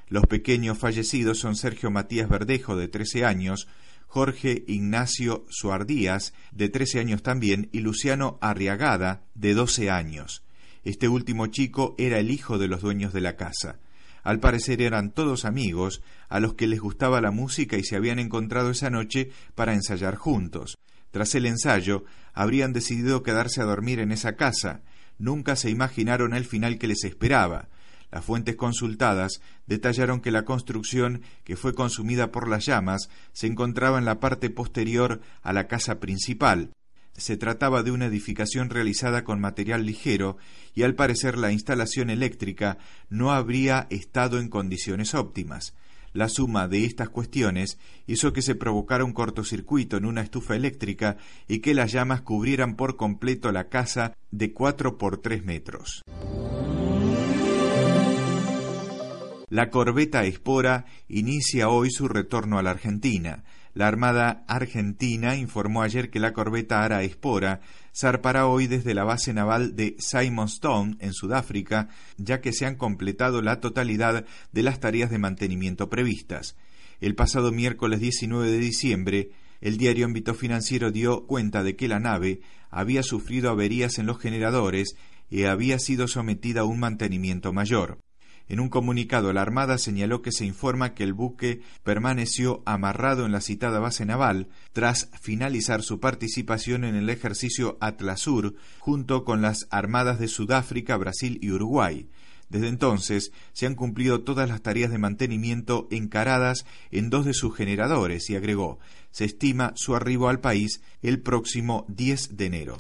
Los 0.09 0.27
pequeños 0.27 0.77
fallecidos 0.77 1.39
son 1.39 1.57
Sergio 1.57 1.91
Matías 1.91 2.29
Verdejo, 2.29 2.77
de 2.77 2.89
trece 2.89 3.25
años, 3.25 3.67
Jorge 4.13 4.63
Ignacio 4.67 5.47
Suardías, 5.49 6.35
de 6.51 6.69
trece 6.69 7.01
años 7.01 7.23
también, 7.23 7.71
y 7.73 7.81
Luciano 7.81 8.37
Arriagada, 8.43 9.23
de 9.35 9.55
doce 9.55 9.91
años. 9.91 10.45
Este 10.85 11.09
último 11.09 11.47
chico 11.47 11.95
era 11.97 12.19
el 12.19 12.31
hijo 12.31 12.59
de 12.59 12.69
los 12.69 12.83
dueños 12.83 13.15
de 13.15 13.23
la 13.23 13.37
casa. 13.37 13.79
Al 14.23 14.39
parecer 14.39 14.83
eran 14.83 15.13
todos 15.13 15.47
amigos, 15.47 16.03
a 16.29 16.41
los 16.41 16.53
que 16.53 16.67
les 16.67 16.79
gustaba 16.79 17.23
la 17.23 17.31
música 17.31 17.79
y 17.79 17.85
se 17.85 17.97
habían 17.97 18.19
encontrado 18.19 18.69
esa 18.69 18.91
noche 18.91 19.31
para 19.55 19.73
ensayar 19.73 20.17
juntos. 20.17 20.77
Tras 21.11 21.35
el 21.35 21.47
ensayo, 21.47 22.05
habrían 22.35 22.75
decidido 22.75 23.23
quedarse 23.23 23.63
a 23.63 23.65
dormir 23.65 23.99
en 23.99 24.13
esa 24.13 24.37
casa. 24.37 24.83
Nunca 25.17 25.57
se 25.57 25.71
imaginaron 25.71 26.35
el 26.35 26.45
final 26.45 26.77
que 26.77 26.87
les 26.87 27.05
esperaba. 27.05 27.71
Las 28.13 28.27
fuentes 28.27 28.57
consultadas 28.57 29.41
detallaron 29.67 30.21
que 30.21 30.31
la 30.31 30.45
construcción, 30.45 31.23
que 31.45 31.57
fue 31.57 31.75
consumida 31.75 32.31
por 32.31 32.47
las 32.47 32.67
llamas, 32.67 33.09
se 33.33 33.47
encontraba 33.47 33.99
en 33.99 34.05
la 34.05 34.21
parte 34.21 34.51
posterior 34.51 35.23
a 35.41 35.55
la 35.55 35.67
casa 35.67 35.99
principal. 35.99 36.73
Se 37.15 37.39
trataba 37.39 37.83
de 37.83 37.91
una 37.91 38.07
edificación 38.07 38.69
realizada 38.69 39.25
con 39.25 39.41
material 39.41 39.87
ligero 39.87 40.37
y 40.75 40.83
al 40.83 40.95
parecer 40.95 41.39
la 41.39 41.53
instalación 41.53 42.11
eléctrica 42.11 42.77
no 43.09 43.33
habría 43.33 43.87
estado 43.89 44.39
en 44.39 44.51
condiciones 44.51 45.15
óptimas. 45.15 45.75
La 46.13 46.29
suma 46.29 46.69
de 46.69 46.85
estas 46.85 47.09
cuestiones 47.09 47.79
hizo 48.07 48.35
que 48.35 48.43
se 48.43 48.55
provocara 48.55 49.05
un 49.05 49.15
cortocircuito 49.15 49.97
en 49.97 50.05
una 50.05 50.21
estufa 50.21 50.55
eléctrica 50.55 51.17
y 51.49 51.61
que 51.61 51.73
las 51.73 51.93
llamas 51.93 52.21
cubrieran 52.21 52.77
por 52.77 52.97
completo 52.97 53.51
la 53.53 53.71
casa 53.71 54.15
de 54.31 54.53
cuatro 54.53 54.99
por 54.99 55.17
tres 55.17 55.45
metros. 55.45 56.03
La 59.53 59.69
corbeta 59.69 60.25
Espora 60.25 60.87
inicia 61.09 61.69
hoy 61.69 61.91
su 61.91 62.09
retorno 62.09 62.59
a 62.59 62.63
la 62.63 62.71
Argentina. 62.71 63.45
La 63.75 63.87
Armada 63.87 64.47
Argentina 64.49 65.37
informó 65.37 65.83
ayer 65.83 66.09
que 66.09 66.21
la 66.21 66.33
corbeta 66.33 66.83
Ara 66.83 67.03
Espora 67.03 67.61
zarpará 67.95 68.47
hoy 68.47 68.67
desde 68.67 68.95
la 68.95 69.05
base 69.05 69.35
naval 69.35 69.77
de 69.77 69.95
Simonstone, 69.99 70.97
en 71.01 71.13
Sudáfrica, 71.13 71.91
ya 72.17 72.41
que 72.41 72.55
se 72.55 72.65
han 72.65 72.77
completado 72.77 73.43
la 73.43 73.61
totalidad 73.61 74.25
de 74.53 74.63
las 74.63 74.81
tareas 74.81 75.11
de 75.11 75.19
mantenimiento 75.19 75.91
previstas. 75.91 76.57
El 77.03 77.15
pasado 77.15 77.53
miércoles 77.53 78.01
19 78.01 78.51
de 78.51 78.59
diciembre, 78.59 79.33
el 79.61 79.77
diario 79.77 80.07
Ámbito 80.07 80.33
Financiero 80.33 80.91
dio 80.91 81.27
cuenta 81.27 81.63
de 81.63 81.77
que 81.77 81.89
la 81.89 82.01
nave 82.01 82.41
había 82.71 83.03
sufrido 83.03 83.51
averías 83.51 83.99
en 83.99 84.07
los 84.07 84.19
generadores 84.19 84.97
y 85.29 85.45
había 85.45 85.79
sido 85.79 86.09
sometida 86.09 86.63
a 86.63 86.65
un 86.65 86.81
mantenimiento 86.81 87.53
mayor. 87.53 87.99
En 88.53 88.61
un 88.61 88.69
comunicado, 88.69 89.33
la 89.33 89.41
Armada 89.41 89.79
señaló 89.79 90.21
que 90.21 90.31
se 90.31 90.45
informa 90.45 90.93
que 90.93 91.05
el 91.05 91.15
buque 91.15 91.63
permaneció 91.85 92.63
amarrado 92.67 93.25
en 93.25 93.33
la 93.33 93.41
citada 93.41 93.81
base 93.81 94.05
naval 94.05 94.49
tras 94.75 95.09
finalizar 95.23 95.81
su 95.81 96.01
participación 96.01 96.85
en 96.85 96.95
el 96.95 97.09
ejercicio 97.09 97.79
Atlasur 97.81 98.55
junto 98.79 99.25
con 99.25 99.41
las 99.41 99.67
armadas 99.71 100.19
de 100.19 100.29
Sudáfrica, 100.29 100.99
Brasil 100.99 101.39
y 101.41 101.51
Uruguay. 101.51 102.11
Desde 102.51 102.69
entonces 102.69 103.33
se 103.55 103.65
han 103.65 103.75
cumplido 103.75 104.21
todas 104.21 104.51
las 104.51 104.61
tareas 104.61 104.91
de 104.91 104.99
mantenimiento 104.99 105.89
encaradas 105.91 106.67
en 106.91 107.09
dos 107.09 107.25
de 107.25 107.33
sus 107.33 107.57
generadores 107.57 108.29
y 108.29 108.37
agregó, 108.37 108.79
se 109.13 109.25
estima 109.25 109.73
su 109.77 109.97
arribo 109.97 110.29
al 110.29 110.41
país 110.41 110.83
el 111.01 111.23
próximo 111.23 111.87
10 111.89 112.37
de 112.37 112.45
enero. 112.45 112.77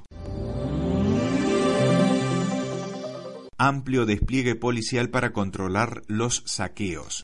Amplio 3.66 4.06
despliegue 4.06 4.56
policial 4.56 5.08
para 5.10 5.32
controlar 5.32 6.02
los 6.08 6.42
saqueos. 6.46 7.22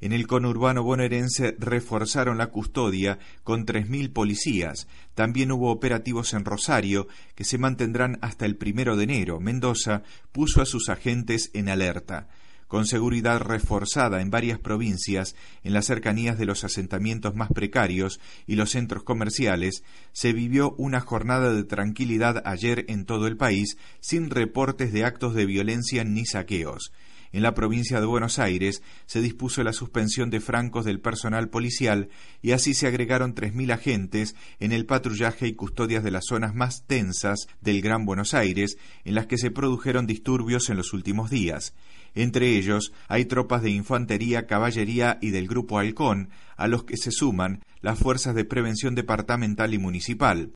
En 0.00 0.12
el 0.12 0.26
conurbano 0.26 0.82
bonaerense 0.82 1.54
reforzaron 1.58 2.38
la 2.38 2.48
custodia 2.48 3.18
con 3.44 3.66
3.000 3.66 4.12
policías. 4.12 4.88
También 5.14 5.52
hubo 5.52 5.70
operativos 5.70 6.32
en 6.34 6.44
Rosario 6.44 7.08
que 7.34 7.44
se 7.44 7.58
mantendrán 7.58 8.18
hasta 8.22 8.46
el 8.46 8.56
primero 8.56 8.96
de 8.96 9.04
enero. 9.04 9.38
Mendoza 9.40 10.02
puso 10.32 10.62
a 10.62 10.66
sus 10.66 10.88
agentes 10.88 11.50
en 11.52 11.68
alerta 11.68 12.28
con 12.68 12.86
seguridad 12.86 13.40
reforzada 13.40 14.20
en 14.20 14.30
varias 14.30 14.58
provincias, 14.58 15.34
en 15.62 15.72
las 15.72 15.86
cercanías 15.86 16.38
de 16.38 16.46
los 16.46 16.64
asentamientos 16.64 17.34
más 17.34 17.48
precarios 17.50 18.20
y 18.46 18.56
los 18.56 18.70
centros 18.70 19.02
comerciales, 19.02 19.82
se 20.12 20.32
vivió 20.32 20.74
una 20.78 21.00
jornada 21.00 21.52
de 21.52 21.64
tranquilidad 21.64 22.42
ayer 22.44 22.84
en 22.88 23.04
todo 23.04 23.26
el 23.26 23.36
país, 23.36 23.76
sin 24.00 24.30
reportes 24.30 24.92
de 24.92 25.04
actos 25.04 25.34
de 25.34 25.46
violencia 25.46 26.04
ni 26.04 26.26
saqueos. 26.26 26.92
En 27.32 27.42
la 27.42 27.54
provincia 27.54 28.00
de 28.00 28.06
Buenos 28.06 28.38
Aires 28.38 28.82
se 29.04 29.20
dispuso 29.20 29.62
la 29.62 29.72
suspensión 29.72 30.30
de 30.30 30.40
francos 30.40 30.84
del 30.84 31.00
personal 31.00 31.50
policial 31.50 32.08
y 32.40 32.52
así 32.52 32.72
se 32.72 32.86
agregaron 32.86 33.34
3.000 33.34 33.72
agentes 33.74 34.34
en 34.58 34.72
el 34.72 34.86
patrullaje 34.86 35.46
y 35.46 35.54
custodias 35.54 36.02
de 36.02 36.10
las 36.10 36.24
zonas 36.26 36.54
más 36.54 36.86
tensas 36.86 37.46
del 37.60 37.82
Gran 37.82 38.06
Buenos 38.06 38.32
Aires, 38.32 38.78
en 39.04 39.14
las 39.14 39.26
que 39.26 39.38
se 39.38 39.50
produjeron 39.50 40.06
disturbios 40.06 40.70
en 40.70 40.76
los 40.76 40.92
últimos 40.92 41.28
días. 41.28 41.74
Entre 42.16 42.56
ellos 42.56 42.94
hay 43.08 43.26
tropas 43.26 43.62
de 43.62 43.70
infantería, 43.70 44.46
caballería 44.46 45.18
y 45.20 45.30
del 45.30 45.46
Grupo 45.46 45.78
Halcón, 45.78 46.30
a 46.56 46.66
los 46.66 46.84
que 46.84 46.96
se 46.96 47.10
suman 47.10 47.62
las 47.82 47.98
fuerzas 47.98 48.34
de 48.34 48.46
prevención 48.46 48.94
departamental 48.94 49.74
y 49.74 49.78
municipal. 49.78 50.52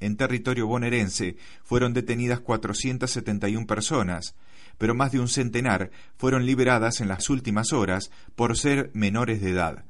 En 0.00 0.16
territorio 0.16 0.66
bonaerense 0.66 1.36
fueron 1.62 1.92
detenidas 1.92 2.40
471 2.40 3.66
personas, 3.66 4.34
pero 4.78 4.94
más 4.94 5.12
de 5.12 5.20
un 5.20 5.28
centenar 5.28 5.90
fueron 6.16 6.46
liberadas 6.46 7.02
en 7.02 7.08
las 7.08 7.28
últimas 7.28 7.74
horas 7.74 8.10
por 8.34 8.56
ser 8.56 8.90
menores 8.94 9.42
de 9.42 9.50
edad. 9.50 9.84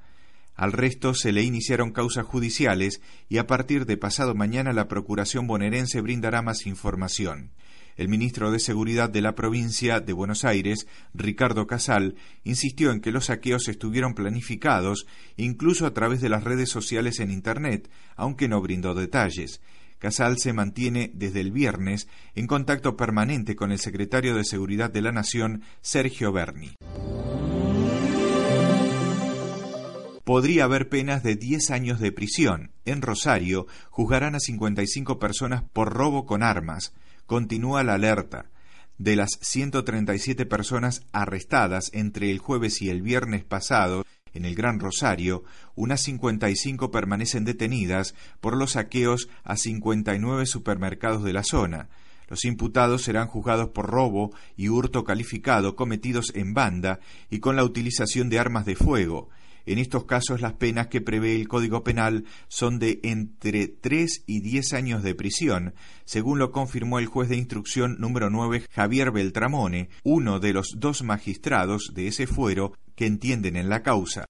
Al 0.56 0.72
resto 0.72 1.14
se 1.14 1.30
le 1.30 1.42
iniciaron 1.42 1.92
causas 1.92 2.26
judiciales 2.26 3.00
y 3.28 3.38
a 3.38 3.46
partir 3.46 3.86
de 3.86 3.96
pasado 3.96 4.34
mañana 4.34 4.72
la 4.72 4.88
Procuración 4.88 5.46
bonaerense 5.46 6.00
brindará 6.00 6.42
más 6.42 6.66
información. 6.66 7.52
El 7.96 8.08
ministro 8.08 8.50
de 8.50 8.58
Seguridad 8.58 9.10
de 9.10 9.20
la 9.20 9.34
provincia 9.34 10.00
de 10.00 10.12
Buenos 10.12 10.44
Aires, 10.44 10.86
Ricardo 11.14 11.66
Casal, 11.66 12.16
insistió 12.44 12.90
en 12.90 13.00
que 13.00 13.12
los 13.12 13.26
saqueos 13.26 13.68
estuvieron 13.68 14.14
planificados, 14.14 15.06
incluso 15.36 15.86
a 15.86 15.94
través 15.94 16.20
de 16.20 16.28
las 16.28 16.44
redes 16.44 16.70
sociales 16.70 17.20
en 17.20 17.30
Internet, 17.30 17.90
aunque 18.16 18.48
no 18.48 18.60
brindó 18.60 18.94
detalles. 18.94 19.60
Casal 19.98 20.38
se 20.38 20.52
mantiene 20.52 21.12
desde 21.14 21.40
el 21.40 21.52
viernes 21.52 22.08
en 22.34 22.46
contacto 22.46 22.96
permanente 22.96 23.54
con 23.54 23.70
el 23.70 23.78
secretario 23.78 24.34
de 24.34 24.44
Seguridad 24.44 24.90
de 24.90 25.02
la 25.02 25.12
Nación, 25.12 25.62
Sergio 25.80 26.32
Berni. 26.32 26.76
podría 30.24 30.64
haber 30.64 30.88
penas 30.88 31.22
de 31.22 31.36
10 31.36 31.70
años 31.70 32.00
de 32.00 32.12
prisión. 32.12 32.70
En 32.84 33.02
Rosario 33.02 33.66
juzgarán 33.90 34.34
a 34.34 34.40
55 34.40 35.18
personas 35.18 35.62
por 35.72 35.92
robo 35.92 36.26
con 36.26 36.42
armas. 36.42 36.94
Continúa 37.32 37.82
la 37.82 37.94
alerta. 37.94 38.50
De 38.98 39.16
las 39.16 39.38
137 39.40 40.44
personas 40.44 41.06
arrestadas 41.12 41.88
entre 41.94 42.30
el 42.30 42.38
jueves 42.40 42.82
y 42.82 42.90
el 42.90 43.00
viernes 43.00 43.42
pasado 43.42 44.04
en 44.34 44.44
el 44.44 44.54
Gran 44.54 44.78
Rosario, 44.78 45.42
unas 45.74 46.02
55 46.02 46.90
permanecen 46.90 47.46
detenidas 47.46 48.14
por 48.42 48.54
los 48.54 48.72
saqueos 48.72 49.30
a 49.44 49.56
59 49.56 50.44
supermercados 50.44 51.24
de 51.24 51.32
la 51.32 51.42
zona. 51.42 51.88
Los 52.28 52.44
imputados 52.44 53.00
serán 53.00 53.28
juzgados 53.28 53.70
por 53.70 53.86
robo 53.86 54.32
y 54.54 54.68
hurto 54.68 55.02
calificado 55.02 55.74
cometidos 55.74 56.32
en 56.34 56.52
banda 56.52 57.00
y 57.30 57.38
con 57.38 57.56
la 57.56 57.64
utilización 57.64 58.28
de 58.28 58.40
armas 58.40 58.66
de 58.66 58.76
fuego. 58.76 59.30
En 59.66 59.78
estos 59.78 60.04
casos 60.04 60.40
las 60.40 60.54
penas 60.54 60.88
que 60.88 61.00
prevé 61.00 61.36
el 61.36 61.48
Código 61.48 61.84
Penal 61.84 62.24
son 62.48 62.78
de 62.78 63.00
entre 63.02 63.68
3 63.68 64.24
y 64.26 64.40
10 64.40 64.72
años 64.72 65.02
de 65.02 65.14
prisión, 65.14 65.74
según 66.04 66.38
lo 66.38 66.50
confirmó 66.50 66.98
el 66.98 67.06
juez 67.06 67.28
de 67.28 67.36
instrucción 67.36 67.96
número 67.98 68.30
9 68.30 68.66
Javier 68.70 69.12
Beltramone, 69.12 69.88
uno 70.02 70.40
de 70.40 70.52
los 70.52 70.74
dos 70.76 71.02
magistrados 71.02 71.92
de 71.94 72.08
ese 72.08 72.26
fuero 72.26 72.72
que 72.96 73.06
entienden 73.06 73.56
en 73.56 73.68
la 73.68 73.82
causa. 73.82 74.26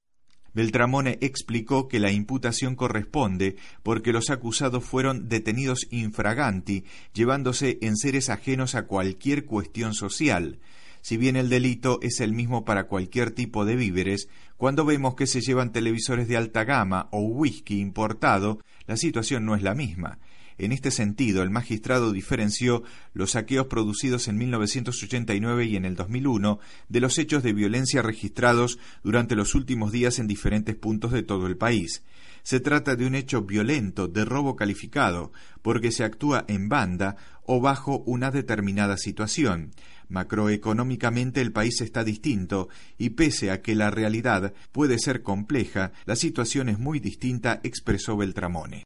Beltramone 0.55 1.19
explicó 1.23 1.89
que 1.89 1.99
la 1.99 2.13
imputación 2.13 2.77
corresponde 2.77 3.57
porque 3.83 4.13
los 4.13 4.29
acusados 4.29 4.85
fueron 4.85 5.29
detenidos 5.29 5.87
infraganti, 5.91 6.85
llevándose 7.15 7.79
en 7.81 7.97
seres 7.97 8.29
ajenos 8.29 8.75
a 8.75 8.87
cualquier 8.87 9.47
cuestión 9.47 9.95
social. 9.95 10.59
Si 11.03 11.17
bien 11.17 11.37
el 11.37 11.49
delito 11.49 11.99
es 12.01 12.21
el 12.21 12.33
mismo 12.33 12.65
para 12.65 12.85
cualquier 12.85 13.33
tipo 13.33 13.65
de 13.65 13.77
víveres, 13.77 14.29
cuando 14.57 14.85
vemos 14.85 15.17
que 15.17 15.27
se 15.27 15.41
llevan 15.41 15.73
televisores 15.73 16.29
de 16.29 16.37
alta 16.37 16.63
gama 16.63 17.09
o 17.11 17.21
whisky 17.23 17.81
importado, 17.81 18.61
la 18.87 18.97
situación 18.97 19.45
no 19.45 19.57
es 19.57 19.63
la 19.63 19.75
misma. 19.75 20.19
En 20.63 20.71
este 20.71 20.93
sentido, 20.93 21.43
el 21.43 21.51
magistrado 21.51 22.13
diferenció 22.13 22.85
los 23.15 23.33
saqueos 23.33 23.67
producidos 23.67 24.29
en 24.29 24.39
1989 24.39 25.65
y 25.65 25.75
en 25.75 25.85
el 25.85 25.97
2001 25.97 26.61
de 26.89 27.01
los 27.01 27.19
hechos 27.19 27.43
de 27.43 27.53
violencia 27.53 28.01
registrados 28.01 28.79
durante 29.03 29.35
los 29.35 29.57
últimos 29.57 29.91
días 29.91 30.21
en 30.21 30.29
diferentes 30.29 30.77
puntos 30.77 31.11
de 31.11 31.25
todo 31.25 31.49
el 31.49 31.57
país. 31.57 32.05
Se 32.45 32.61
trata 32.61 32.95
de 32.95 33.09
un 33.09 33.17
hecho 33.17 33.43
violento 33.43 34.07
de 34.07 34.25
robo 34.25 34.55
calificado, 34.55 35.33
porque 35.63 35.91
se 35.91 36.05
actúa 36.05 36.45
en 36.47 36.69
banda 36.69 37.17
o 37.43 37.61
bajo 37.61 37.99
una 38.07 38.31
determinada 38.31 38.99
situación. 38.99 39.73
Macroeconómicamente 40.11 41.41
el 41.41 41.51
país 41.51 41.81
está 41.81 42.05
distinto 42.05 42.69
y 42.99 43.11
pese 43.11 43.51
a 43.51 43.63
que 43.63 43.75
la 43.75 43.91
realidad 43.91 44.55
puede 44.71 45.01
ser 45.01 45.23
compleja, 45.23 45.91
la 46.05 46.15
situación 46.15 46.69
es 46.69 46.79
muy 46.79 47.01
distinta, 47.01 47.59
expresó 47.65 48.17
Beltramone. 48.17 48.85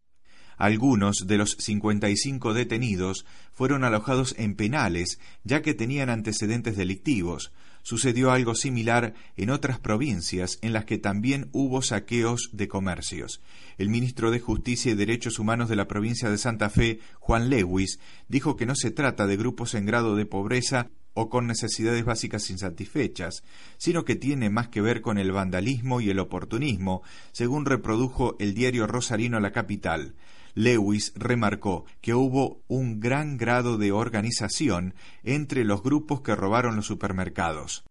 Algunos 0.56 1.26
de 1.26 1.36
los 1.36 1.56
55 1.58 2.54
detenidos 2.54 3.26
fueron 3.52 3.84
alojados 3.84 4.34
en 4.38 4.54
penales, 4.54 5.18
ya 5.44 5.62
que 5.62 5.74
tenían 5.74 6.08
antecedentes 6.08 6.76
delictivos. 6.76 7.52
Sucedió 7.82 8.32
algo 8.32 8.54
similar 8.54 9.14
en 9.36 9.50
otras 9.50 9.78
provincias 9.78 10.58
en 10.62 10.72
las 10.72 10.86
que 10.86 10.98
también 10.98 11.50
hubo 11.52 11.82
saqueos 11.82 12.50
de 12.52 12.68
comercios. 12.68 13.40
El 13.78 13.90
ministro 13.90 14.30
de 14.30 14.40
Justicia 14.40 14.92
y 14.92 14.96
Derechos 14.96 15.38
Humanos 15.38 15.68
de 15.68 15.76
la 15.76 15.86
provincia 15.86 16.30
de 16.30 16.38
Santa 16.38 16.68
Fe, 16.68 16.98
Juan 17.20 17.48
Lewis, 17.48 18.00
dijo 18.28 18.56
que 18.56 18.66
no 18.66 18.74
se 18.74 18.90
trata 18.90 19.26
de 19.26 19.36
grupos 19.36 19.74
en 19.74 19.86
grado 19.86 20.16
de 20.16 20.26
pobreza 20.26 20.90
o 21.16 21.30
con 21.30 21.46
necesidades 21.46 22.04
básicas 22.04 22.50
insatisfechas, 22.50 23.42
sino 23.78 24.04
que 24.04 24.16
tiene 24.16 24.50
más 24.50 24.68
que 24.68 24.82
ver 24.82 25.00
con 25.00 25.16
el 25.16 25.32
vandalismo 25.32 26.02
y 26.02 26.10
el 26.10 26.18
oportunismo, 26.18 27.02
según 27.32 27.64
reprodujo 27.64 28.36
el 28.38 28.52
diario 28.52 28.86
rosarino 28.86 29.40
La 29.40 29.52
Capital. 29.52 30.14
Lewis 30.56 31.12
remarcó 31.14 31.84
que 32.00 32.14
hubo 32.14 32.62
un 32.66 32.98
gran 32.98 33.36
grado 33.36 33.76
de 33.76 33.92
organización 33.92 34.94
entre 35.22 35.64
los 35.64 35.82
grupos 35.82 36.22
que 36.22 36.34
robaron 36.34 36.76
los 36.76 36.86
supermercados. 36.86 37.84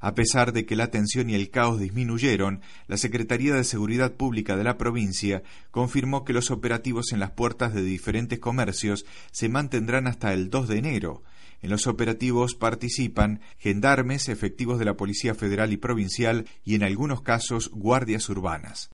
A 0.00 0.14
pesar 0.14 0.52
de 0.52 0.66
que 0.66 0.74
la 0.74 0.90
tensión 0.90 1.30
y 1.30 1.34
el 1.34 1.50
caos 1.50 1.78
disminuyeron, 1.78 2.60
la 2.88 2.96
Secretaría 2.96 3.54
de 3.54 3.62
Seguridad 3.62 4.14
Pública 4.14 4.56
de 4.56 4.64
la 4.64 4.78
provincia 4.78 5.44
confirmó 5.70 6.24
que 6.24 6.32
los 6.32 6.50
operativos 6.50 7.12
en 7.12 7.20
las 7.20 7.30
puertas 7.30 7.72
de 7.72 7.82
diferentes 7.82 8.40
comercios 8.40 9.06
se 9.30 9.48
mantendrán 9.48 10.08
hasta 10.08 10.32
el 10.34 10.50
2 10.50 10.68
de 10.68 10.78
enero. 10.78 11.22
En 11.62 11.70
los 11.70 11.86
operativos 11.86 12.56
participan 12.56 13.40
gendarmes, 13.58 14.28
efectivos 14.28 14.80
de 14.80 14.84
la 14.84 14.96
Policía 14.96 15.36
Federal 15.36 15.72
y 15.72 15.76
Provincial 15.76 16.46
y 16.64 16.74
en 16.74 16.82
algunos 16.82 17.22
casos 17.22 17.70
guardias 17.72 18.28
urbanas. 18.28 18.90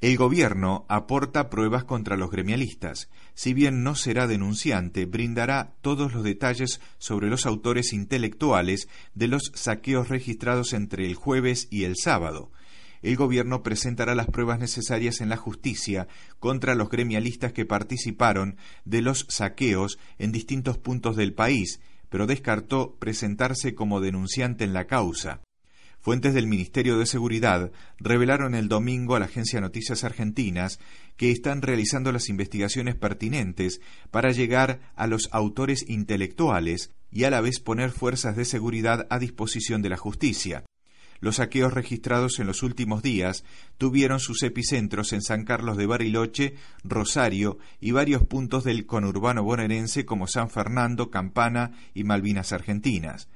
El 0.00 0.16
gobierno 0.16 0.86
aporta 0.88 1.50
pruebas 1.50 1.82
contra 1.84 2.16
los 2.16 2.30
gremialistas. 2.30 3.08
Si 3.34 3.52
bien 3.52 3.82
no 3.82 3.96
será 3.96 4.28
denunciante, 4.28 5.06
brindará 5.06 5.74
todos 5.80 6.14
los 6.14 6.22
detalles 6.22 6.80
sobre 6.98 7.28
los 7.28 7.46
autores 7.46 7.92
intelectuales 7.92 8.88
de 9.14 9.26
los 9.26 9.50
saqueos 9.54 10.08
registrados 10.08 10.72
entre 10.72 11.06
el 11.06 11.14
jueves 11.14 11.66
y 11.70 11.84
el 11.84 11.96
sábado 11.96 12.52
el 13.02 13.16
gobierno 13.16 13.62
presentará 13.62 14.14
las 14.14 14.26
pruebas 14.26 14.58
necesarias 14.58 15.20
en 15.20 15.28
la 15.28 15.36
justicia 15.36 16.08
contra 16.38 16.74
los 16.74 16.88
gremialistas 16.88 17.52
que 17.52 17.66
participaron 17.66 18.56
de 18.84 19.02
los 19.02 19.26
saqueos 19.28 19.98
en 20.18 20.32
distintos 20.32 20.78
puntos 20.78 21.16
del 21.16 21.32
país, 21.32 21.80
pero 22.08 22.26
descartó 22.26 22.96
presentarse 22.98 23.74
como 23.74 24.00
denunciante 24.00 24.64
en 24.64 24.72
la 24.72 24.86
causa. 24.86 25.40
Fuentes 26.08 26.32
del 26.32 26.46
Ministerio 26.46 26.96
de 26.96 27.04
Seguridad 27.04 27.70
revelaron 27.98 28.54
el 28.54 28.68
domingo 28.68 29.14
a 29.14 29.18
la 29.18 29.26
agencia 29.26 29.60
Noticias 29.60 30.04
Argentinas 30.04 30.80
que 31.18 31.30
están 31.30 31.60
realizando 31.60 32.12
las 32.12 32.30
investigaciones 32.30 32.94
pertinentes 32.94 33.82
para 34.10 34.30
llegar 34.30 34.80
a 34.96 35.06
los 35.06 35.28
autores 35.32 35.84
intelectuales 35.86 36.94
y 37.10 37.24
a 37.24 37.30
la 37.30 37.42
vez 37.42 37.60
poner 37.60 37.90
fuerzas 37.90 38.36
de 38.36 38.46
seguridad 38.46 39.06
a 39.10 39.18
disposición 39.18 39.82
de 39.82 39.90
la 39.90 39.98
justicia. 39.98 40.64
Los 41.20 41.36
saqueos 41.36 41.74
registrados 41.74 42.38
en 42.38 42.46
los 42.46 42.62
últimos 42.62 43.02
días 43.02 43.44
tuvieron 43.76 44.18
sus 44.18 44.42
epicentros 44.44 45.12
en 45.12 45.20
San 45.20 45.44
Carlos 45.44 45.76
de 45.76 45.84
Bariloche, 45.84 46.54
Rosario 46.84 47.58
y 47.80 47.90
varios 47.90 48.22
puntos 48.22 48.64
del 48.64 48.86
conurbano 48.86 49.42
bonaerense 49.42 50.06
como 50.06 50.26
San 50.26 50.48
Fernando, 50.48 51.10
Campana 51.10 51.72
y 51.92 52.04
Malvinas 52.04 52.54
Argentinas. 52.54 53.28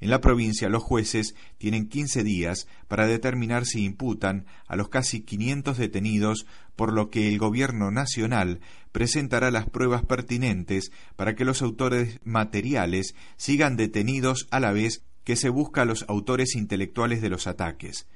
En 0.00 0.08
la 0.08 0.20
provincia 0.20 0.68
los 0.70 0.82
jueces 0.82 1.34
tienen 1.58 1.88
15 1.88 2.24
días 2.24 2.66
para 2.88 3.06
determinar 3.06 3.66
si 3.66 3.84
imputan 3.84 4.46
a 4.66 4.76
los 4.76 4.88
casi 4.88 5.20
500 5.20 5.76
detenidos, 5.76 6.46
por 6.74 6.92
lo 6.92 7.10
que 7.10 7.28
el 7.28 7.38
Gobierno 7.38 7.90
Nacional 7.90 8.60
presentará 8.92 9.50
las 9.50 9.68
pruebas 9.68 10.02
pertinentes 10.04 10.90
para 11.16 11.34
que 11.34 11.44
los 11.44 11.60
autores 11.60 12.18
materiales 12.24 13.14
sigan 13.36 13.76
detenidos 13.76 14.48
a 14.50 14.58
la 14.58 14.72
vez 14.72 15.04
que 15.24 15.36
se 15.36 15.50
busca 15.50 15.82
a 15.82 15.84
los 15.84 16.04
autores 16.08 16.56
intelectuales 16.56 17.20
de 17.20 17.28
los 17.28 17.46
ataques. 17.46 18.06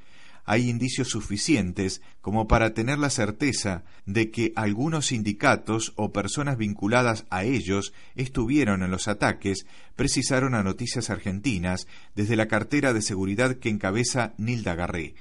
Hay 0.45 0.69
indicios 0.69 1.09
suficientes 1.09 2.03
como 2.21 2.47
para 2.47 2.75
tener 2.75 2.99
la 2.99 3.11
certeza 3.11 3.85
de 4.07 4.31
que 4.31 4.53
algunos 4.57 5.07
sindicatos 5.07 5.93
o 5.97 6.13
personas 6.13 6.59
vinculadas 6.59 7.25
a 7.31 7.45
ellos 7.45 7.93
estuvieron 8.15 8.83
en 8.83 8.91
los 8.91 9.09
ataques, 9.09 9.67
precisaron 9.97 10.55
a 10.55 10.63
Noticias 10.63 11.11
Argentinas 11.11 11.87
desde 12.15 12.37
la 12.37 12.49
cartera 12.49 12.93
de 12.93 13.03
seguridad 13.03 13.57
que 13.57 13.71
encabeza 13.71 14.35
Nilda 14.37 14.75
Garré 14.75 15.15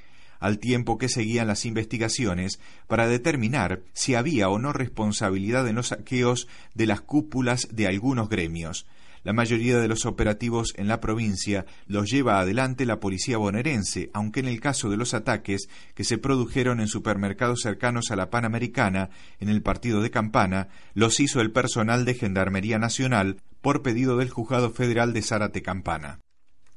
al 0.44 0.60
tiempo 0.60 0.98
que 0.98 1.08
seguían 1.08 1.48
las 1.48 1.66
investigaciones 1.66 2.60
para 2.88 3.08
determinar 3.08 3.80
si 3.94 4.14
había 4.14 4.50
o 4.50 4.60
no 4.60 4.74
responsabilidad 4.74 5.66
en 5.70 5.76
los 5.76 5.88
saqueos 5.88 6.50
de 6.74 6.86
las 6.86 7.00
cúpulas 7.00 7.70
de 7.72 7.88
algunos 7.88 8.28
gremios. 8.28 8.86
La 9.24 9.34
mayoría 9.34 9.80
de 9.80 9.88
los 9.88 10.06
operativos 10.06 10.74
en 10.76 10.88
la 10.88 11.00
provincia 11.00 11.66
los 11.88 12.12
lleva 12.12 12.40
adelante 12.40 12.86
la 12.86 13.00
policía 13.00 13.38
bonaerense, 13.38 14.10
aunque 14.14 14.42
en 14.42 14.48
el 14.48 14.60
caso 14.60 14.90
de 14.90 14.98
los 14.98 15.14
ataques 15.14 15.70
que 15.96 16.04
se 16.04 16.18
produjeron 16.18 16.82
en 16.82 16.88
supermercados 16.88 17.62
cercanos 17.62 18.12
a 18.12 18.18
la 18.18 18.30
Panamericana, 18.30 19.10
en 19.40 19.50
el 19.50 19.62
partido 19.62 20.02
de 20.02 20.12
Campana, 20.12 20.68
los 20.94 21.20
hizo 21.20 21.40
el 21.40 21.52
personal 21.52 22.04
de 22.04 22.16
Gendarmería 22.16 22.80
Nacional 22.80 23.38
por 23.62 23.82
pedido 23.82 24.18
del 24.18 24.30
Juzgado 24.30 24.72
Federal 24.72 25.14
de 25.14 25.22
Zárate 25.22 25.62
Campana. 25.62 26.20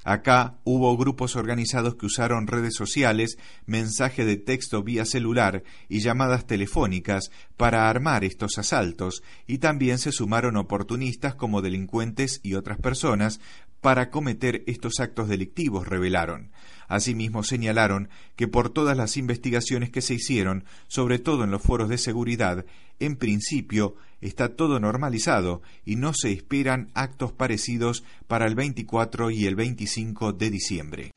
Acá 0.08 0.54
hubo 0.62 0.96
grupos 0.96 1.34
organizados 1.34 1.96
que 1.96 2.06
usaron 2.06 2.46
redes 2.46 2.74
sociales, 2.76 3.38
mensaje 3.66 4.24
de 4.24 4.36
texto 4.36 4.84
vía 4.84 5.04
celular 5.04 5.64
y 5.88 5.98
llamadas 5.98 6.46
telefónicas 6.46 7.32
para 7.56 7.90
armar 7.90 8.22
estos 8.22 8.56
asaltos, 8.56 9.24
y 9.48 9.58
también 9.58 9.98
se 9.98 10.12
sumaron 10.12 10.56
oportunistas 10.58 11.34
como 11.34 11.60
delincuentes 11.60 12.38
y 12.44 12.54
otras 12.54 12.78
personas 12.78 13.40
para 13.86 14.10
cometer 14.10 14.64
estos 14.66 14.98
actos 14.98 15.28
delictivos, 15.28 15.86
revelaron. 15.86 16.50
Asimismo 16.88 17.44
señalaron 17.44 18.08
que 18.34 18.48
por 18.48 18.68
todas 18.68 18.96
las 18.96 19.16
investigaciones 19.16 19.90
que 19.90 20.02
se 20.02 20.14
hicieron, 20.14 20.64
sobre 20.88 21.20
todo 21.20 21.44
en 21.44 21.52
los 21.52 21.62
foros 21.62 21.88
de 21.88 21.96
seguridad, 21.96 22.66
en 22.98 23.14
principio 23.14 23.94
está 24.20 24.56
todo 24.56 24.80
normalizado 24.80 25.62
y 25.84 25.94
no 25.94 26.14
se 26.14 26.32
esperan 26.32 26.90
actos 26.94 27.30
parecidos 27.30 28.02
para 28.26 28.46
el 28.46 28.56
24 28.56 29.30
y 29.30 29.46
el 29.46 29.54
25 29.54 30.32
de 30.32 30.50
diciembre. 30.50 31.10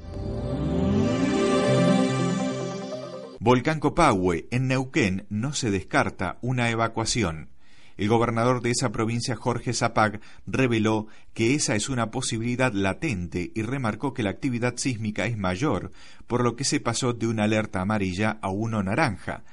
Volcán 3.39 3.79
Copahue, 3.79 4.47
en 4.51 4.67
Neuquén, 4.67 5.25
no 5.31 5.53
se 5.53 5.71
descarta 5.71 6.37
una 6.41 6.69
evacuación. 6.69 7.49
El 7.99 8.07
gobernador 8.07 8.61
de 8.61 8.71
esa 8.71 8.93
provincia, 8.93 9.35
Jorge 9.35 9.73
Zapag, 9.73 10.21
reveló 10.47 11.07
que 11.33 11.53
esa 11.53 11.75
es 11.75 11.89
una 11.89 12.11
posibilidad 12.11 12.71
latente 12.71 13.51
y 13.53 13.61
remarcó 13.61 14.13
que 14.13 14.23
la 14.23 14.29
actividad 14.29 14.77
sísmica 14.77 15.25
es 15.25 15.37
mayor, 15.37 15.91
por 16.25 16.41
lo 16.41 16.55
que 16.55 16.63
se 16.63 16.79
pasó 16.79 17.11
de 17.11 17.27
una 17.27 17.43
alerta 17.43 17.81
amarilla 17.81 18.39
a 18.41 18.51
uno 18.51 18.81
naranja. 18.81 19.43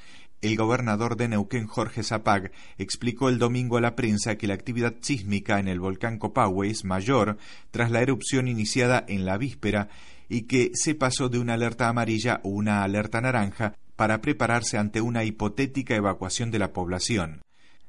El 0.42 0.54
gobernador 0.56 1.16
de 1.16 1.26
Neuquén, 1.26 1.66
Jorge 1.66 2.04
Zapag, 2.04 2.52
explicó 2.78 3.30
el 3.30 3.40
domingo 3.40 3.78
a 3.78 3.80
la 3.80 3.96
prensa 3.96 4.37
que 4.37 4.46
la 4.46 4.54
actividad 4.54 4.94
sísmica 5.00 5.59
en 5.59 5.66
el 5.66 5.80
volcán 5.80 6.20
Copahue 6.20 6.70
es 6.70 6.85
mayor 6.85 7.38
tras 7.72 7.90
la 7.90 8.00
erupción 8.00 8.46
iniciada 8.46 9.04
en 9.09 9.26
la 9.26 9.38
víspera 9.38 9.88
y 10.28 10.42
que 10.42 10.70
se 10.74 10.94
pasó 10.94 11.28
de 11.28 11.40
una 11.40 11.54
alerta 11.54 11.88
amarilla 11.88 12.35
a 12.35 12.40
una 12.44 12.85
alerta 12.85 13.20
naranja 13.20 13.74
para 13.96 14.20
prepararse 14.20 14.78
ante 14.78 15.00
una 15.00 15.24
hipotética 15.24 15.96
evacuación 15.96 16.52
de 16.52 16.61
la 16.61 16.72
población 16.72 17.40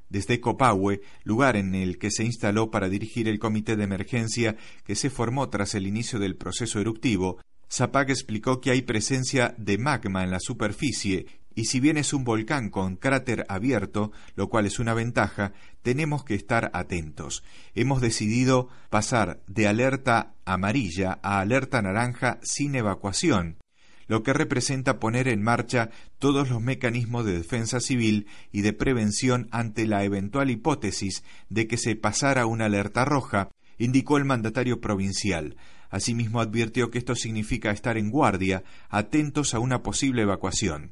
desde 0.10 0.40
Copahue, 0.40 1.02
lugar 1.24 1.56
en 1.56 1.76
el 1.76 1.98
que 1.98 2.12
se 2.12 2.24
instaló 2.24 2.72
para 2.72 2.90
dirigir 2.90 3.28
el 3.28 3.40
comité 3.40 3.76
de 3.76 3.84
emergencia 3.84 4.56
que 4.86 4.96
se 4.96 5.10
formó 5.10 5.50
tras 5.50 5.76
el 5.76 5.88
inicio 5.88 6.20
del 6.20 6.36
proceso 6.36 6.80
eruptivo, 6.80 7.40
Zapag 7.70 8.10
explicó 8.10 8.62
que 8.62 8.72
hay 8.72 8.82
presencia 8.82 9.54
de 9.58 9.78
magma 9.78 10.24
en 10.24 10.32
la 10.32 10.40
superficie 10.40 11.26
y 11.58 11.66
si 11.66 11.80
bien 11.80 11.98
es 11.98 12.14
un 12.14 12.24
volcán 12.24 12.70
con 12.70 12.98
cráter 12.98 13.44
abierto, 13.50 14.12
lo 14.36 14.48
cual 14.48 14.68
es 14.68 14.78
una 14.78 14.94
ventaja, 14.94 15.54
tenemos 15.82 16.24
que 16.24 16.36
estar 16.36 16.70
atentos. 16.72 17.44
Hemos 17.74 18.00
decidido 18.00 18.70
pasar 18.92 19.42
de 19.48 19.68
alerta 19.68 20.36
amarilla 20.46 21.20
a 21.24 21.40
alerta 21.40 21.82
naranja 21.82 22.40
sin 22.44 22.76
evacuación, 22.76 23.58
lo 24.08 24.24
que 24.24 24.34
representa 24.34 25.00
poner 25.00 25.28
en 25.28 25.44
marcha 25.44 25.90
todos 26.20 26.50
los 26.50 26.62
mecanismos 26.62 27.26
de 27.26 27.34
defensa 27.34 27.80
civil 27.80 28.28
y 28.52 28.62
de 28.62 28.74
prevención 28.74 29.48
ante 29.52 29.86
la 29.86 30.04
eventual 30.04 30.50
hipótesis 30.50 31.24
de 31.50 31.68
que 31.68 31.78
se 31.78 31.96
pasara 31.96 32.46
una 32.46 32.66
alerta 32.66 33.06
roja, 33.06 33.50
indicó 33.78 34.18
el 34.18 34.26
mandatario 34.26 34.82
provincial. 34.82 35.58
Asimismo 35.90 36.42
advirtió 36.42 36.90
que 36.90 36.98
esto 36.98 37.16
significa 37.16 37.72
estar 37.72 37.98
en 37.98 38.10
guardia, 38.10 38.64
atentos 38.90 39.54
a 39.54 39.60
una 39.60 39.84
posible 39.84 40.24
evacuación. 40.24 40.92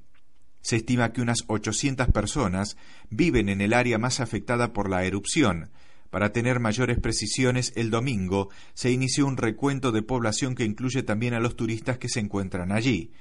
Se 0.62 0.78
estima 0.78 1.12
que 1.12 1.22
unas 1.22 1.44
800 1.48 2.08
personas 2.08 2.78
viven 3.10 3.50
en 3.50 3.62
el 3.62 3.74
área 3.74 3.98
más 3.98 4.20
afectada 4.20 4.74
por 4.74 4.90
la 4.90 5.06
erupción, 5.06 5.70
para 6.16 6.32
tener 6.32 6.62
mayores 6.62 6.98
precisiones, 6.98 7.74
el 7.76 7.90
domingo 7.90 8.48
se 8.74 8.90
inició 8.90 9.28
un 9.28 9.36
recuento 9.36 9.92
de 9.92 10.02
población 10.02 10.56
que 10.56 10.64
incluye 10.64 11.04
también 11.04 11.34
a 11.34 11.42
los 11.42 11.58
turistas 11.58 11.98
que 11.98 12.08
se 12.08 12.22
encuentran 12.22 12.72
allí. 12.72 13.12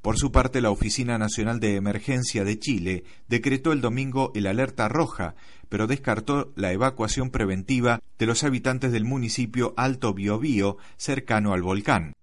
Por 0.00 0.16
su 0.16 0.32
parte, 0.32 0.62
la 0.62 0.70
Oficina 0.70 1.18
Nacional 1.18 1.60
de 1.60 1.76
Emergencia 1.76 2.44
de 2.44 2.58
Chile 2.58 3.04
decretó 3.28 3.72
el 3.72 3.82
domingo 3.82 4.32
el 4.34 4.46
alerta 4.46 4.88
roja, 4.88 5.34
pero 5.68 5.86
descartó 5.86 6.50
la 6.56 6.72
evacuación 6.72 7.28
preventiva 7.28 8.00
de 8.18 8.24
los 8.24 8.42
habitantes 8.44 8.92
del 8.92 9.04
municipio 9.04 9.74
Alto 9.76 10.14
Biobío, 10.14 10.78
cercano 10.96 11.52
al 11.52 11.60
volcán. 11.60 12.14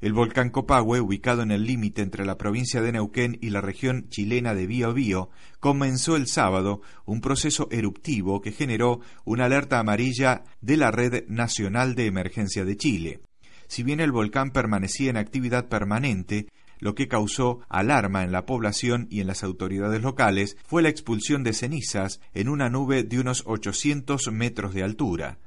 El 0.00 0.12
volcán 0.12 0.50
Copahue, 0.50 1.00
ubicado 1.00 1.42
en 1.42 1.50
el 1.50 1.64
límite 1.64 2.02
entre 2.02 2.24
la 2.24 2.38
provincia 2.38 2.80
de 2.80 2.92
Neuquén 2.92 3.36
y 3.40 3.50
la 3.50 3.60
región 3.60 4.08
chilena 4.10 4.54
de 4.54 4.68
Biobío, 4.68 5.28
comenzó 5.58 6.14
el 6.14 6.28
sábado 6.28 6.82
un 7.04 7.20
proceso 7.20 7.66
eruptivo 7.72 8.40
que 8.40 8.52
generó 8.52 9.00
una 9.24 9.46
alerta 9.46 9.80
amarilla 9.80 10.44
de 10.60 10.76
la 10.76 10.92
Red 10.92 11.24
Nacional 11.26 11.96
de 11.96 12.06
Emergencia 12.06 12.64
de 12.64 12.76
Chile. 12.76 13.20
Si 13.66 13.82
bien 13.82 13.98
el 13.98 14.12
volcán 14.12 14.52
permanecía 14.52 15.10
en 15.10 15.16
actividad 15.16 15.68
permanente, 15.68 16.46
lo 16.78 16.94
que 16.94 17.08
causó 17.08 17.58
alarma 17.68 18.22
en 18.22 18.30
la 18.30 18.46
población 18.46 19.08
y 19.10 19.20
en 19.20 19.26
las 19.26 19.42
autoridades 19.42 20.00
locales 20.00 20.56
fue 20.64 20.80
la 20.80 20.90
expulsión 20.90 21.42
de 21.42 21.52
cenizas 21.52 22.20
en 22.34 22.48
una 22.48 22.70
nube 22.70 23.02
de 23.02 23.18
unos 23.18 23.42
800 23.46 24.30
metros 24.30 24.74
de 24.74 24.84
altura. 24.84 25.38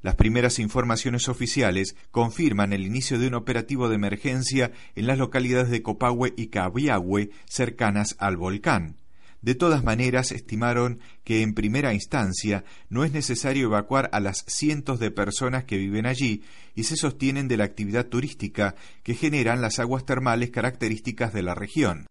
Las 0.00 0.14
primeras 0.14 0.60
informaciones 0.60 1.28
oficiales 1.28 1.96
confirman 2.12 2.72
el 2.72 2.86
inicio 2.86 3.18
de 3.18 3.26
un 3.26 3.34
operativo 3.34 3.88
de 3.88 3.96
emergencia 3.96 4.70
en 4.94 5.06
las 5.08 5.18
localidades 5.18 5.70
de 5.70 5.82
Copahue 5.82 6.34
y 6.36 6.48
Cabiahue, 6.48 7.30
cercanas 7.46 8.14
al 8.18 8.36
volcán. 8.36 8.96
De 9.42 9.54
todas 9.54 9.84
maneras, 9.84 10.32
estimaron 10.32 11.00
que 11.24 11.42
en 11.42 11.54
primera 11.54 11.94
instancia 11.94 12.64
no 12.88 13.04
es 13.04 13.12
necesario 13.12 13.66
evacuar 13.66 14.08
a 14.12 14.20
las 14.20 14.44
cientos 14.46 14.98
de 14.98 15.10
personas 15.10 15.64
que 15.64 15.76
viven 15.76 16.06
allí 16.06 16.42
y 16.74 16.84
se 16.84 16.96
sostienen 16.96 17.46
de 17.48 17.56
la 17.56 17.64
actividad 17.64 18.06
turística 18.06 18.74
que 19.02 19.14
generan 19.14 19.60
las 19.60 19.78
aguas 19.78 20.04
termales 20.04 20.50
características 20.50 21.32
de 21.32 21.42
la 21.42 21.54
región. 21.54 22.06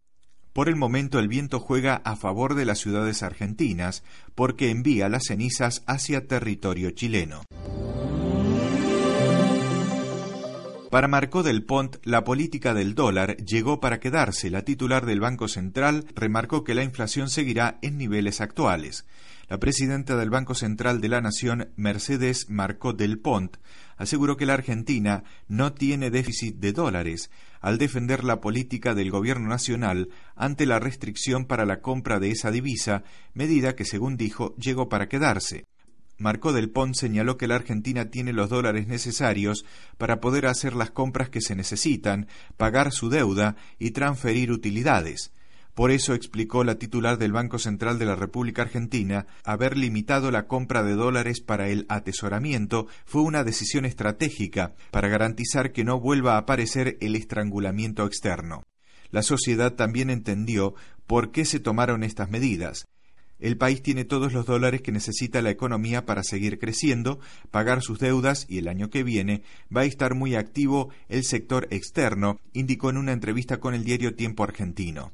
Por 0.57 0.69
el 0.69 0.75
momento 0.75 1.19
el 1.19 1.27
viento 1.27 1.59
juega 1.59 2.01
a 2.03 2.15
favor 2.15 2.55
de 2.55 2.65
las 2.65 2.79
ciudades 2.79 3.21
argentinas 3.21 4.03
porque 4.33 4.71
envía 4.71 5.07
las 5.07 5.25
cenizas 5.27 5.83
hacia 5.85 6.25
territorio 6.25 6.89
chileno. 6.89 7.43
Para 10.89 11.07
Marcó 11.07 11.43
del 11.43 11.63
Pont, 11.63 11.97
la 12.03 12.23
política 12.23 12.73
del 12.73 12.95
dólar 12.95 13.37
llegó 13.37 13.79
para 13.79 13.99
quedarse. 13.99 14.49
La 14.49 14.63
titular 14.63 15.05
del 15.05 15.19
Banco 15.19 15.47
Central 15.47 16.05
remarcó 16.15 16.63
que 16.63 16.73
la 16.73 16.83
inflación 16.83 17.29
seguirá 17.29 17.77
en 17.83 17.99
niveles 17.99 18.41
actuales. 18.41 19.05
La 19.49 19.59
presidenta 19.59 20.17
del 20.17 20.31
Banco 20.31 20.55
Central 20.55 21.01
de 21.01 21.09
la 21.09 21.21
Nación, 21.21 21.69
Mercedes 21.75 22.49
Marcó 22.49 22.93
del 22.93 23.19
Pont, 23.19 23.57
aseguró 23.97 24.37
que 24.37 24.45
la 24.45 24.53
Argentina 24.53 25.23
no 25.47 25.73
tiene 25.73 26.09
déficit 26.09 26.55
de 26.57 26.71
dólares, 26.71 27.29
al 27.59 27.77
defender 27.77 28.23
la 28.23 28.39
política 28.39 28.93
del 28.93 29.11
Gobierno 29.11 29.49
Nacional 29.49 30.09
ante 30.35 30.65
la 30.65 30.79
restricción 30.79 31.45
para 31.45 31.65
la 31.65 31.81
compra 31.81 32.19
de 32.19 32.31
esa 32.31 32.51
divisa, 32.51 33.03
medida 33.33 33.75
que, 33.75 33.85
según 33.85 34.15
dijo, 34.15 34.55
llegó 34.55 34.87
para 34.89 35.09
quedarse. 35.09 35.65
Marco 36.19 36.51
del 36.51 36.71
Pont 36.71 36.95
señaló 36.95 37.37
que 37.37 37.47
la 37.47 37.55
Argentina 37.55 38.09
tiene 38.09 38.33
los 38.33 38.49
dólares 38.49 38.87
necesarios 38.87 39.65
para 39.97 40.19
poder 40.19 40.47
hacer 40.47 40.75
las 40.75 40.89
compras 40.89 41.29
que 41.29 41.41
se 41.41 41.55
necesitan, 41.55 42.27
pagar 42.57 42.91
su 42.91 43.09
deuda 43.09 43.55
y 43.77 43.91
transferir 43.91 44.51
utilidades. 44.51 45.31
Por 45.77 45.91
eso 45.91 46.15
explicó 46.15 46.63
la 46.63 46.79
titular 46.79 47.19
del 47.19 47.33
Banco 47.33 47.59
Central 47.59 47.99
de 47.99 48.05
la 48.05 48.15
República 48.15 48.63
Argentina, 48.63 49.27
haber 49.43 49.77
limitado 49.77 50.31
la 50.31 50.47
compra 50.47 50.81
de 50.81 50.93
dólares 50.93 51.39
para 51.39 51.69
el 51.69 51.85
atesoramiento 51.87 52.87
fue 53.05 53.21
una 53.21 53.43
decisión 53.43 53.85
estratégica 53.85 54.73
para 54.89 55.07
garantizar 55.07 55.73
que 55.73 55.83
no 55.83 55.99
vuelva 55.99 56.33
a 56.33 56.39
aparecer 56.39 56.97
el 56.99 57.15
estrangulamiento 57.15 58.07
externo. 58.07 58.63
La 59.11 59.21
sociedad 59.21 59.75
también 59.75 60.09
entendió 60.09 60.73
por 61.05 61.29
qué 61.29 61.45
se 61.45 61.59
tomaron 61.59 62.03
estas 62.03 62.31
medidas. 62.31 62.87
El 63.37 63.55
país 63.55 63.83
tiene 63.83 64.03
todos 64.03 64.33
los 64.33 64.47
dólares 64.47 64.81
que 64.81 64.91
necesita 64.91 65.43
la 65.43 65.51
economía 65.51 66.07
para 66.07 66.23
seguir 66.23 66.57
creciendo, 66.57 67.19
pagar 67.51 67.83
sus 67.83 67.99
deudas 67.99 68.47
y 68.49 68.57
el 68.57 68.67
año 68.67 68.89
que 68.89 69.03
viene 69.03 69.43
va 69.73 69.81
a 69.81 69.85
estar 69.85 70.15
muy 70.15 70.33
activo 70.33 70.89
el 71.07 71.23
sector 71.23 71.67
externo, 71.69 72.39
indicó 72.53 72.89
en 72.89 72.97
una 72.97 73.11
entrevista 73.11 73.59
con 73.59 73.75
el 73.75 73.83
diario 73.83 74.15
Tiempo 74.15 74.43
Argentino. 74.43 75.11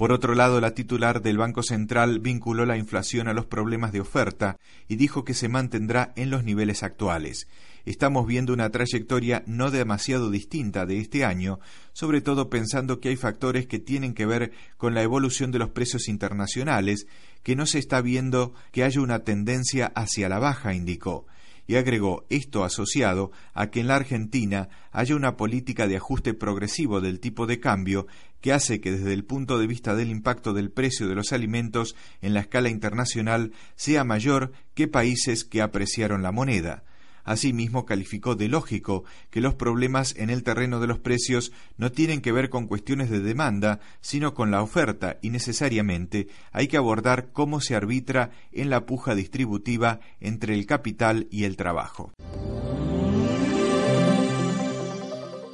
Por 0.00 0.12
otro 0.12 0.34
lado, 0.34 0.62
la 0.62 0.72
titular 0.72 1.20
del 1.20 1.36
Banco 1.36 1.62
Central 1.62 2.20
vinculó 2.20 2.64
la 2.64 2.78
inflación 2.78 3.28
a 3.28 3.34
los 3.34 3.44
problemas 3.44 3.92
de 3.92 4.00
oferta 4.00 4.56
y 4.88 4.96
dijo 4.96 5.24
que 5.26 5.34
se 5.34 5.50
mantendrá 5.50 6.14
en 6.16 6.30
los 6.30 6.42
niveles 6.42 6.82
actuales. 6.82 7.48
Estamos 7.84 8.26
viendo 8.26 8.54
una 8.54 8.70
trayectoria 8.70 9.42
no 9.46 9.70
demasiado 9.70 10.30
distinta 10.30 10.86
de 10.86 11.00
este 11.00 11.26
año, 11.26 11.60
sobre 11.92 12.22
todo 12.22 12.48
pensando 12.48 12.98
que 12.98 13.10
hay 13.10 13.16
factores 13.16 13.66
que 13.66 13.78
tienen 13.78 14.14
que 14.14 14.24
ver 14.24 14.52
con 14.78 14.94
la 14.94 15.02
evolución 15.02 15.50
de 15.50 15.58
los 15.58 15.68
precios 15.68 16.08
internacionales, 16.08 17.06
que 17.42 17.54
no 17.54 17.66
se 17.66 17.78
está 17.78 18.00
viendo 18.00 18.54
que 18.72 18.84
haya 18.84 19.02
una 19.02 19.18
tendencia 19.18 19.92
hacia 19.94 20.30
la 20.30 20.38
baja, 20.38 20.72
indicó 20.72 21.26
y 21.70 21.76
agregó 21.76 22.26
esto 22.30 22.64
asociado 22.64 23.30
a 23.54 23.70
que 23.70 23.78
en 23.78 23.86
la 23.86 23.94
Argentina 23.94 24.70
haya 24.90 25.14
una 25.14 25.36
política 25.36 25.86
de 25.86 25.98
ajuste 25.98 26.34
progresivo 26.34 27.00
del 27.00 27.20
tipo 27.20 27.46
de 27.46 27.60
cambio 27.60 28.08
que 28.40 28.52
hace 28.52 28.80
que 28.80 28.90
desde 28.90 29.12
el 29.12 29.24
punto 29.24 29.56
de 29.56 29.68
vista 29.68 29.94
del 29.94 30.10
impacto 30.10 30.52
del 30.52 30.72
precio 30.72 31.06
de 31.06 31.14
los 31.14 31.32
alimentos 31.32 31.94
en 32.22 32.34
la 32.34 32.40
escala 32.40 32.70
internacional 32.70 33.52
sea 33.76 34.02
mayor 34.02 34.50
que 34.74 34.88
países 34.88 35.44
que 35.44 35.62
apreciaron 35.62 36.24
la 36.24 36.32
moneda. 36.32 36.82
Asimismo, 37.30 37.86
calificó 37.86 38.34
de 38.34 38.48
lógico 38.48 39.04
que 39.30 39.40
los 39.40 39.54
problemas 39.54 40.16
en 40.16 40.30
el 40.30 40.42
terreno 40.42 40.80
de 40.80 40.88
los 40.88 40.98
precios 40.98 41.52
no 41.78 41.92
tienen 41.92 42.22
que 42.22 42.32
ver 42.32 42.50
con 42.50 42.66
cuestiones 42.66 43.08
de 43.08 43.20
demanda, 43.20 43.78
sino 44.00 44.34
con 44.34 44.50
la 44.50 44.62
oferta, 44.62 45.16
y 45.22 45.30
necesariamente 45.30 46.26
hay 46.50 46.66
que 46.66 46.76
abordar 46.76 47.28
cómo 47.32 47.60
se 47.60 47.76
arbitra 47.76 48.32
en 48.50 48.68
la 48.68 48.84
puja 48.84 49.14
distributiva 49.14 50.00
entre 50.18 50.54
el 50.54 50.66
capital 50.66 51.28
y 51.30 51.44
el 51.44 51.56
trabajo. 51.56 52.10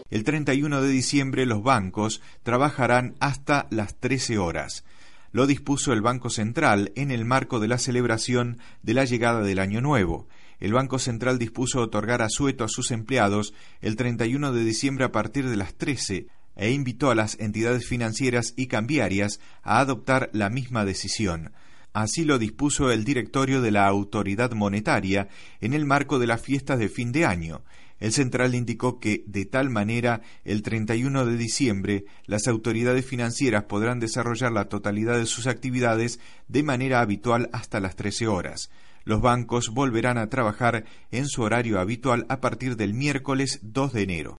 El 0.08 0.24
31 0.24 0.80
de 0.80 0.88
diciembre 0.88 1.44
los 1.44 1.62
bancos 1.62 2.22
trabajarán 2.42 3.16
hasta 3.20 3.66
las 3.68 3.96
13 3.96 4.38
horas. 4.38 4.82
Lo 5.30 5.46
dispuso 5.46 5.92
el 5.92 6.00
Banco 6.00 6.30
Central 6.30 6.92
en 6.96 7.10
el 7.10 7.26
marco 7.26 7.60
de 7.60 7.68
la 7.68 7.76
celebración 7.76 8.56
de 8.82 8.94
la 8.94 9.04
llegada 9.04 9.42
del 9.42 9.58
Año 9.58 9.82
Nuevo. 9.82 10.26
El 10.58 10.72
Banco 10.72 10.98
Central 10.98 11.38
dispuso 11.38 11.80
otorgar 11.80 12.22
asueto 12.22 12.64
a 12.64 12.68
sus 12.68 12.90
empleados 12.90 13.52
el 13.80 13.96
31 13.96 14.52
de 14.52 14.64
diciembre 14.64 15.04
a 15.04 15.12
partir 15.12 15.48
de 15.48 15.56
las 15.56 15.74
13 15.74 16.28
e 16.56 16.70
invitó 16.70 17.10
a 17.10 17.14
las 17.14 17.38
entidades 17.38 17.86
financieras 17.86 18.54
y 18.56 18.66
cambiarias 18.66 19.40
a 19.62 19.80
adoptar 19.80 20.30
la 20.32 20.48
misma 20.48 20.84
decisión. 20.84 21.52
Así 21.92 22.24
lo 22.24 22.38
dispuso 22.38 22.90
el 22.90 23.04
directorio 23.04 23.62
de 23.62 23.70
la 23.70 23.86
Autoridad 23.86 24.52
Monetaria 24.52 25.28
en 25.60 25.72
el 25.72 25.86
marco 25.86 26.18
de 26.18 26.26
las 26.26 26.42
fiestas 26.42 26.78
de 26.78 26.88
fin 26.88 27.12
de 27.12 27.24
año. 27.24 27.62
El 27.98 28.12
central 28.12 28.54
indicó 28.54 29.00
que, 29.00 29.24
de 29.26 29.46
tal 29.46 29.70
manera, 29.70 30.20
el 30.44 30.60
31 30.60 31.24
de 31.24 31.36
diciembre, 31.38 32.04
las 32.26 32.46
autoridades 32.48 33.06
financieras 33.06 33.64
podrán 33.64 34.00
desarrollar 34.00 34.52
la 34.52 34.68
totalidad 34.68 35.18
de 35.18 35.24
sus 35.24 35.46
actividades 35.46 36.20
de 36.48 36.62
manera 36.62 37.00
habitual 37.00 37.48
hasta 37.52 37.80
las 37.80 37.96
13 37.96 38.26
horas. 38.26 38.70
Los 39.06 39.20
bancos 39.20 39.70
volverán 39.72 40.18
a 40.18 40.28
trabajar 40.28 40.84
en 41.12 41.28
su 41.28 41.42
horario 41.42 41.78
habitual 41.78 42.26
a 42.28 42.40
partir 42.40 42.76
del 42.76 42.92
miércoles 42.92 43.60
2 43.62 43.92
de 43.92 44.02
enero. 44.02 44.36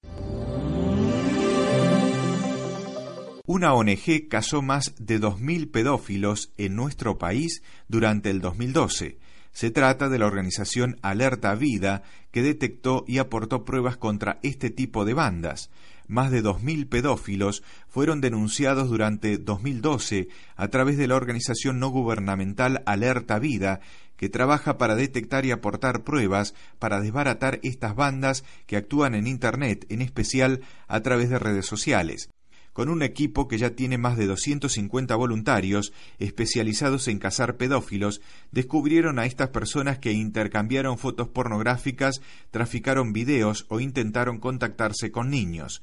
Una 3.46 3.74
ONG 3.74 4.28
casó 4.30 4.62
más 4.62 4.94
de 5.00 5.22
2.000 5.22 5.72
pedófilos 5.72 6.52
en 6.58 6.76
nuestro 6.76 7.18
país 7.18 7.64
durante 7.88 8.30
el 8.30 8.42
2012. 8.42 9.20
Se 9.54 9.72
trata 9.72 10.10
de 10.10 10.20
la 10.20 10.28
organización 10.28 10.98
Alerta 11.02 11.56
Vida, 11.56 12.04
que 12.32 12.42
detectó 12.42 13.06
y 13.08 13.20
aportó 13.20 13.64
pruebas 13.64 13.96
contra 13.96 14.38
este 14.44 14.70
tipo 14.70 15.06
de 15.06 15.14
bandas. 15.14 15.72
Más 16.08 16.32
de 16.32 16.44
2.000 16.44 16.88
pedófilos 16.88 17.64
fueron 17.88 18.22
denunciados 18.22 18.90
durante 18.90 19.38
2012 19.38 20.30
a 20.56 20.68
través 20.70 20.98
de 20.98 21.08
la 21.08 21.16
organización 21.16 21.80
no 21.80 21.90
gubernamental 21.90 22.82
Alerta 22.86 23.40
Vida, 23.40 23.82
que 24.16 24.30
trabaja 24.30 24.78
para 24.78 24.96
detectar 24.96 25.46
y 25.46 25.52
aportar 25.52 26.04
pruebas 26.04 26.56
para 26.80 27.02
desbaratar 27.02 27.60
estas 27.62 27.96
bandas 27.96 28.44
que 28.66 28.78
actúan 28.78 29.16
en 29.16 29.28
Internet, 29.28 29.86
en 29.90 30.02
especial 30.02 30.62
a 30.88 31.02
través 31.02 31.30
de 31.30 31.40
redes 31.40 31.66
sociales 31.66 32.30
con 32.78 32.90
un 32.90 33.02
equipo 33.02 33.48
que 33.48 33.58
ya 33.58 33.72
tiene 33.72 33.98
más 33.98 34.18
de 34.18 34.28
250 34.28 35.16
voluntarios 35.16 35.94
especializados 36.20 37.08
en 37.08 37.18
cazar 37.18 37.58
pedófilos, 37.58 38.22
descubrieron 38.52 39.18
a 39.18 39.26
estas 39.26 39.50
personas 39.50 39.98
que 39.98 40.12
intercambiaron 40.12 41.00
fotos 41.00 41.28
pornográficas, 41.28 42.22
traficaron 42.52 43.14
videos 43.14 43.66
o 43.70 43.80
intentaron 43.80 44.38
contactarse 44.40 45.10
con 45.10 45.32
niños. 45.32 45.82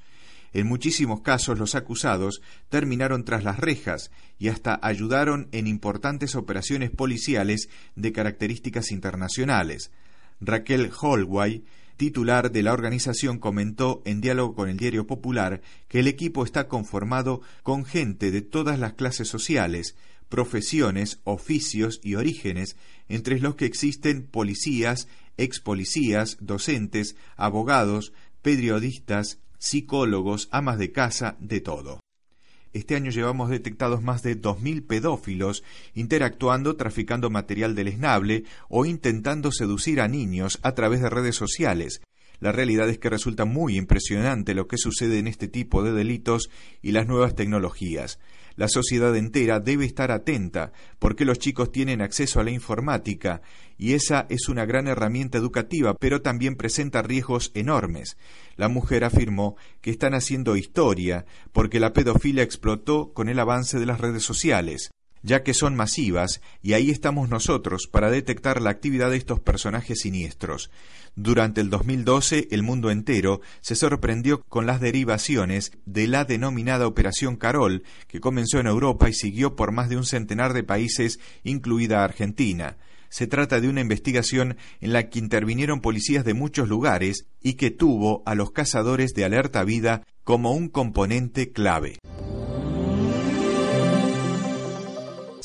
En 0.53 0.69
muchísimos 0.69 1.23
casos 1.23 1.59
los 1.59 1.75
acusados 1.75 2.43
terminaron 2.69 3.25
tras 3.25 3.43
las 3.43 3.59
rejas 3.59 4.13
y 4.39 4.47
hasta 4.47 4.79
ayudaron 4.81 5.49
en 5.51 5.67
importantes 5.67 6.37
operaciones 6.37 6.93
policiales 6.93 7.71
de 7.97 8.13
características 8.13 8.93
internacionales. 8.93 9.91
Raquel 10.41 10.93
Holway 11.01 11.65
titular 11.97 12.53
de 12.53 12.63
la 12.63 12.73
organización, 12.73 13.39
comentó 13.39 14.03
en 14.05 14.21
diálogo 14.21 14.55
con 14.55 14.69
el 14.69 14.77
Diario 14.77 15.07
Popular 15.07 15.63
que 15.89 16.01
el 16.01 16.07
equipo 16.07 16.45
está 16.45 16.69
conformado 16.69 17.41
con 17.63 17.85
gente 17.85 18.31
de 18.31 18.43
todas 18.43 18.79
las 18.79 18.95
clases 18.95 19.29
sociales, 19.29 19.97
profesiones, 20.29 21.21
oficios 21.25 22.01
y 22.03 22.17
orígenes, 22.17 22.77
entre 23.09 23.39
los 23.41 23.55
que 23.55 23.67
existen 23.67 24.27
policías, 24.27 25.09
ex 25.37 25.61
policías, 25.61 26.37
docentes, 26.41 27.17
abogados, 27.37 28.13
periodistas, 28.43 29.39
psicólogos, 29.59 30.49
amas 30.51 30.79
de 30.79 30.93
casa, 30.93 31.37
de 31.41 31.61
todo. 31.61 32.04
Este 32.75 32.97
año 32.97 33.13
llevamos 33.13 33.51
detectados 33.51 34.03
más 34.03 34.25
de 34.25 34.37
2.000 34.37 34.85
pedófilos 34.85 35.63
interactuando, 35.95 36.75
traficando 36.75 37.31
material 37.31 37.77
deleznable 37.77 38.43
o 38.69 38.85
intentando 38.85 39.53
seducir 39.53 40.01
a 40.01 40.09
niños 40.09 40.59
a 40.63 40.73
través 40.73 41.01
de 41.01 41.09
redes 41.09 41.37
sociales. 41.37 42.03
La 42.41 42.51
realidad 42.51 42.89
es 42.89 42.99
que 42.99 43.11
resulta 43.11 43.45
muy 43.45 43.77
impresionante 43.77 44.55
lo 44.55 44.67
que 44.67 44.77
sucede 44.77 45.21
en 45.21 45.29
este 45.29 45.47
tipo 45.47 45.85
de 45.85 45.93
delitos 45.93 46.51
y 46.83 46.91
las 46.91 47.07
nuevas 47.07 47.37
tecnologías. 47.37 48.19
La 48.57 48.69
sociedad 48.69 49.17
entera 49.17 49.61
debe 49.61 49.85
estar 49.85 50.11
atenta 50.11 50.73
porque 50.99 51.25
los 51.25 51.39
chicos 51.39 51.73
tienen 51.73 52.01
acceso 52.01 52.41
a 52.41 52.45
la 52.45 52.51
informática 52.51 53.43
y 53.77 53.95
esa 53.95 54.27
es 54.29 54.49
una 54.49 54.65
gran 54.65 54.87
herramienta 54.87 55.39
educativa, 55.39 55.95
pero 55.95 56.23
también 56.23 56.57
presenta 56.57 57.03
riesgos 57.03 57.51
enormes. 57.55 58.17
La 58.57 58.69
mujer 58.69 59.05
afirmó 59.05 59.57
que 59.81 59.91
están 59.91 60.15
haciendo 60.15 60.57
historia 60.57 61.27
porque 61.53 61.81
la 61.81 61.93
pedofilia 61.93 62.45
explotó 62.45 63.13
con 63.13 63.29
el 63.29 63.39
avance 63.41 63.79
de 63.79 63.87
las 63.87 64.01
redes 64.01 64.23
sociales 64.23 64.91
ya 65.25 65.43
que 65.43 65.55
son 65.55 65.75
masivas, 65.75 66.41
y 66.63 66.75
ahí 66.75 66.91
estamos 66.91 67.29
nosotros 67.31 67.89
para 67.91 68.11
detectar 68.11 68.61
la 68.61 68.71
actividad 68.71 69.11
de 69.11 69.17
estos 69.17 69.41
personajes 69.41 70.01
siniestros. 70.01 70.71
Durante 71.17 71.61
el 71.61 71.71
2012, 71.71 72.49
el 72.51 72.63
mundo 72.63 72.91
entero 72.91 73.41
se 73.61 73.75
sorprendió 73.75 74.43
con 74.43 74.67
las 74.67 74.81
derivaciones 74.81 75.73
de 75.87 76.09
la 76.09 76.25
denominada 76.25 76.87
Operación 76.87 77.37
Carol, 77.37 77.85
que 78.07 78.21
comenzó 78.21 78.61
en 78.61 78.67
Europa 78.67 79.09
y 79.09 79.15
siguió 79.15 79.57
por 79.57 79.73
más 79.73 79.89
de 79.89 79.97
un 79.97 80.05
centenar 80.05 80.53
de 80.53 80.63
países, 80.63 81.19
incluida 81.43 82.05
Argentina. 82.05 82.77
Se 83.09 83.27
trata 83.27 83.61
de 83.61 83.69
una 83.69 83.81
investigación 83.81 84.57
en 84.81 84.93
la 84.93 85.09
que 85.09 85.21
intervinieron 85.21 85.81
policías 85.81 86.25
de 86.25 86.35
muchos 86.35 86.69
lugares 86.69 87.27
y 87.41 87.55
que 87.55 87.71
tuvo 87.71 88.23
a 88.27 88.35
los 88.35 88.51
cazadores 88.51 89.15
de 89.15 89.25
alerta 89.25 89.65
vida 89.65 90.03
como 90.25 90.53
un 90.53 90.69
componente 90.69 91.53
clave. 91.53 91.99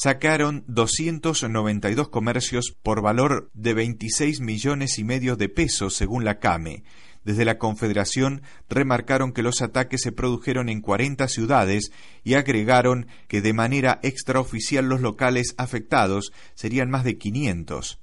Sacaron 0.02 0.64
292 0.68 2.08
comercios 2.08 2.74
por 2.84 3.02
valor 3.02 3.52
de 3.54 3.74
26 3.74 4.40
millones 4.40 4.98
y 4.98 5.04
medio 5.04 5.36
de 5.36 5.50
pesos, 5.50 5.94
según 5.94 6.24
la 6.24 6.40
CAME. 6.40 6.84
Desde 7.26 7.44
la 7.44 7.58
Confederación 7.58 8.42
remarcaron 8.70 9.34
que 9.34 9.44
los 9.44 9.62
ataques 9.62 10.00
se 10.02 10.14
produjeron 10.14 10.70
en 10.70 10.80
40 10.80 11.28
ciudades 11.28 11.92
y 12.24 12.36
agregaron 12.36 13.08
que 13.28 13.42
de 13.42 13.52
manera 13.52 14.00
extraoficial 14.02 14.88
los 14.88 15.02
locales 15.02 15.54
afectados 15.58 16.32
serían 16.56 16.90
más 16.90 17.04
de 17.04 17.18
500. 17.18 18.00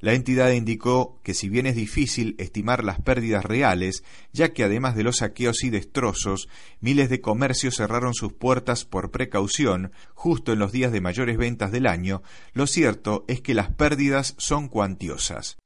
La 0.00 0.14
entidad 0.14 0.50
indicó 0.52 1.20
que 1.24 1.34
si 1.34 1.48
bien 1.48 1.66
es 1.66 1.74
difícil 1.74 2.36
estimar 2.38 2.84
las 2.84 3.00
pérdidas 3.00 3.44
reales, 3.44 4.04
ya 4.32 4.52
que 4.52 4.62
además 4.62 4.94
de 4.94 5.02
los 5.02 5.18
saqueos 5.18 5.64
y 5.64 5.70
destrozos, 5.70 6.48
miles 6.80 7.10
de 7.10 7.20
comercios 7.20 7.76
cerraron 7.76 8.14
sus 8.14 8.32
puertas 8.32 8.84
por 8.84 9.10
precaución 9.10 9.92
justo 10.14 10.52
en 10.52 10.60
los 10.60 10.70
días 10.70 10.92
de 10.92 11.00
mayores 11.00 11.36
ventas 11.36 11.72
del 11.72 11.86
año, 11.86 12.22
lo 12.52 12.66
cierto 12.66 13.24
es 13.26 13.40
que 13.40 13.54
las 13.54 13.70
pérdidas 13.72 14.34
son 14.38 14.68
cuantiosas. 14.68 15.56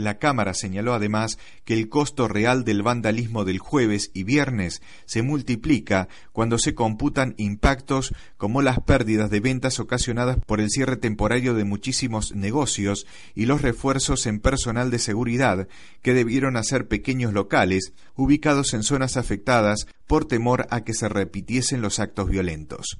La 0.00 0.18
Cámara 0.18 0.54
señaló 0.54 0.94
además 0.94 1.38
que 1.64 1.74
el 1.74 1.88
costo 1.88 2.28
real 2.28 2.64
del 2.64 2.82
vandalismo 2.82 3.44
del 3.44 3.58
jueves 3.58 4.10
y 4.14 4.24
viernes 4.24 4.82
se 5.04 5.22
multiplica 5.22 6.08
cuando 6.32 6.58
se 6.58 6.74
computan 6.74 7.34
impactos 7.36 8.14
como 8.36 8.62
las 8.62 8.80
pérdidas 8.80 9.30
de 9.30 9.40
ventas 9.40 9.80
ocasionadas 9.80 10.38
por 10.46 10.60
el 10.60 10.70
cierre 10.70 10.96
temporario 10.96 11.54
de 11.54 11.64
muchísimos 11.64 12.34
negocios 12.34 13.06
y 13.34 13.46
los 13.46 13.62
refuerzos 13.62 14.26
en 14.26 14.40
personal 14.40 14.90
de 14.90 14.98
seguridad 14.98 15.68
que 16.02 16.14
debieron 16.14 16.56
hacer 16.56 16.88
pequeños 16.88 17.32
locales 17.32 17.92
ubicados 18.16 18.74
en 18.74 18.82
zonas 18.82 19.16
afectadas 19.16 19.86
por 20.06 20.24
temor 20.24 20.66
a 20.70 20.82
que 20.82 20.94
se 20.94 21.08
repitiesen 21.08 21.82
los 21.82 22.00
actos 22.00 22.28
violentos. 22.28 22.98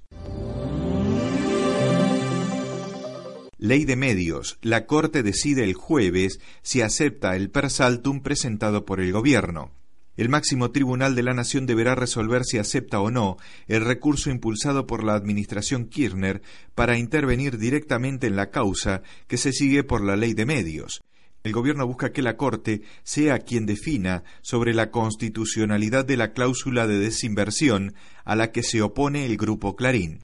Ley 3.62 3.84
de 3.84 3.94
Medios. 3.94 4.58
La 4.62 4.86
Corte 4.86 5.22
decide 5.22 5.64
el 5.64 5.74
jueves 5.74 6.40
si 6.62 6.80
acepta 6.80 7.36
el 7.36 7.50
persaltum 7.50 8.22
presentado 8.22 8.86
por 8.86 9.02
el 9.02 9.12
Gobierno. 9.12 9.70
El 10.16 10.30
máximo 10.30 10.70
tribunal 10.70 11.14
de 11.14 11.22
la 11.22 11.34
Nación 11.34 11.66
deberá 11.66 11.94
resolver 11.94 12.44
si 12.46 12.56
acepta 12.56 13.00
o 13.00 13.10
no 13.10 13.36
el 13.68 13.84
recurso 13.84 14.30
impulsado 14.30 14.86
por 14.86 15.04
la 15.04 15.12
Administración 15.12 15.90
Kirchner 15.90 16.40
para 16.74 16.96
intervenir 16.96 17.58
directamente 17.58 18.28
en 18.28 18.36
la 18.36 18.48
causa 18.48 19.02
que 19.28 19.36
se 19.36 19.52
sigue 19.52 19.84
por 19.84 20.02
la 20.02 20.16
ley 20.16 20.32
de 20.32 20.46
medios. 20.46 21.02
El 21.44 21.52
Gobierno 21.52 21.86
busca 21.86 22.12
que 22.12 22.22
la 22.22 22.38
Corte 22.38 22.80
sea 23.02 23.40
quien 23.40 23.66
defina 23.66 24.24
sobre 24.40 24.72
la 24.72 24.90
constitucionalidad 24.90 26.06
de 26.06 26.16
la 26.16 26.32
cláusula 26.32 26.86
de 26.86 26.98
desinversión 26.98 27.92
a 28.24 28.36
la 28.36 28.52
que 28.52 28.62
se 28.62 28.80
opone 28.80 29.26
el 29.26 29.36
Grupo 29.36 29.76
Clarín. 29.76 30.22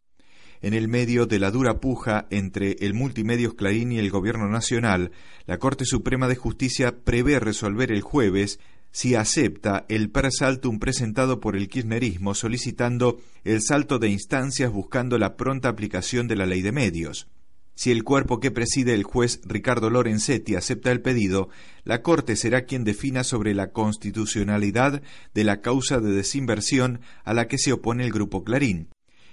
En 0.62 0.75
el 0.75 0.88
medio 0.88 1.27
de 1.27 1.38
la 1.38 1.51
dura 1.51 1.81
puja 1.81 2.27
entre 2.31 2.77
el 2.81 2.95
Multimedios 2.95 3.55
Clarín 3.55 3.92
y 3.92 3.99
el 3.99 4.11
Gobierno 4.11 4.49
Nacional, 4.49 5.12
la 5.47 5.59
Corte 5.59 5.85
Suprema 5.85 6.29
de 6.29 6.37
Justicia 6.37 6.97
prevé 7.05 7.38
resolver 7.38 7.92
el 7.92 8.01
jueves 8.01 8.59
si 8.90 9.14
acepta 9.14 9.85
el 9.88 10.11
persaltum 10.11 10.79
presentado 10.79 11.38
por 11.38 11.55
el 11.55 11.69
kirchnerismo 11.69 12.35
solicitando 12.35 13.21
el 13.45 13.61
salto 13.61 13.99
de 13.99 14.09
instancias 14.09 14.73
buscando 14.73 15.19
la 15.19 15.37
pronta 15.37 15.69
aplicación 15.69 16.29
de 16.29 16.37
la 16.37 16.47
ley 16.47 16.62
de 16.62 16.73
medios. 16.73 17.29
Si 17.75 17.90
el 17.90 18.05
cuerpo 18.05 18.40
que 18.40 18.51
preside 18.51 18.95
el 18.95 19.03
juez 19.03 19.42
Ricardo 19.45 19.90
Lorenzetti 19.90 20.55
acepta 20.55 20.90
el 20.92 21.03
pedido, 21.03 21.51
la 21.85 22.01
Corte 22.01 22.35
será 22.37 22.64
quien 22.64 22.85
defina 22.85 23.23
sobre 23.23 23.53
la 23.53 23.71
constitucionalidad 23.71 25.03
de 25.35 25.45
la 25.45 25.61
causa 25.61 26.01
de 26.01 26.12
desinversión 26.12 27.01
a 27.25 27.35
la 27.35 27.49
que 27.49 27.59
se 27.59 27.75
opone 27.75 28.03
el 28.03 28.12
Grupo 28.12 28.45
Clarín. 28.45 28.88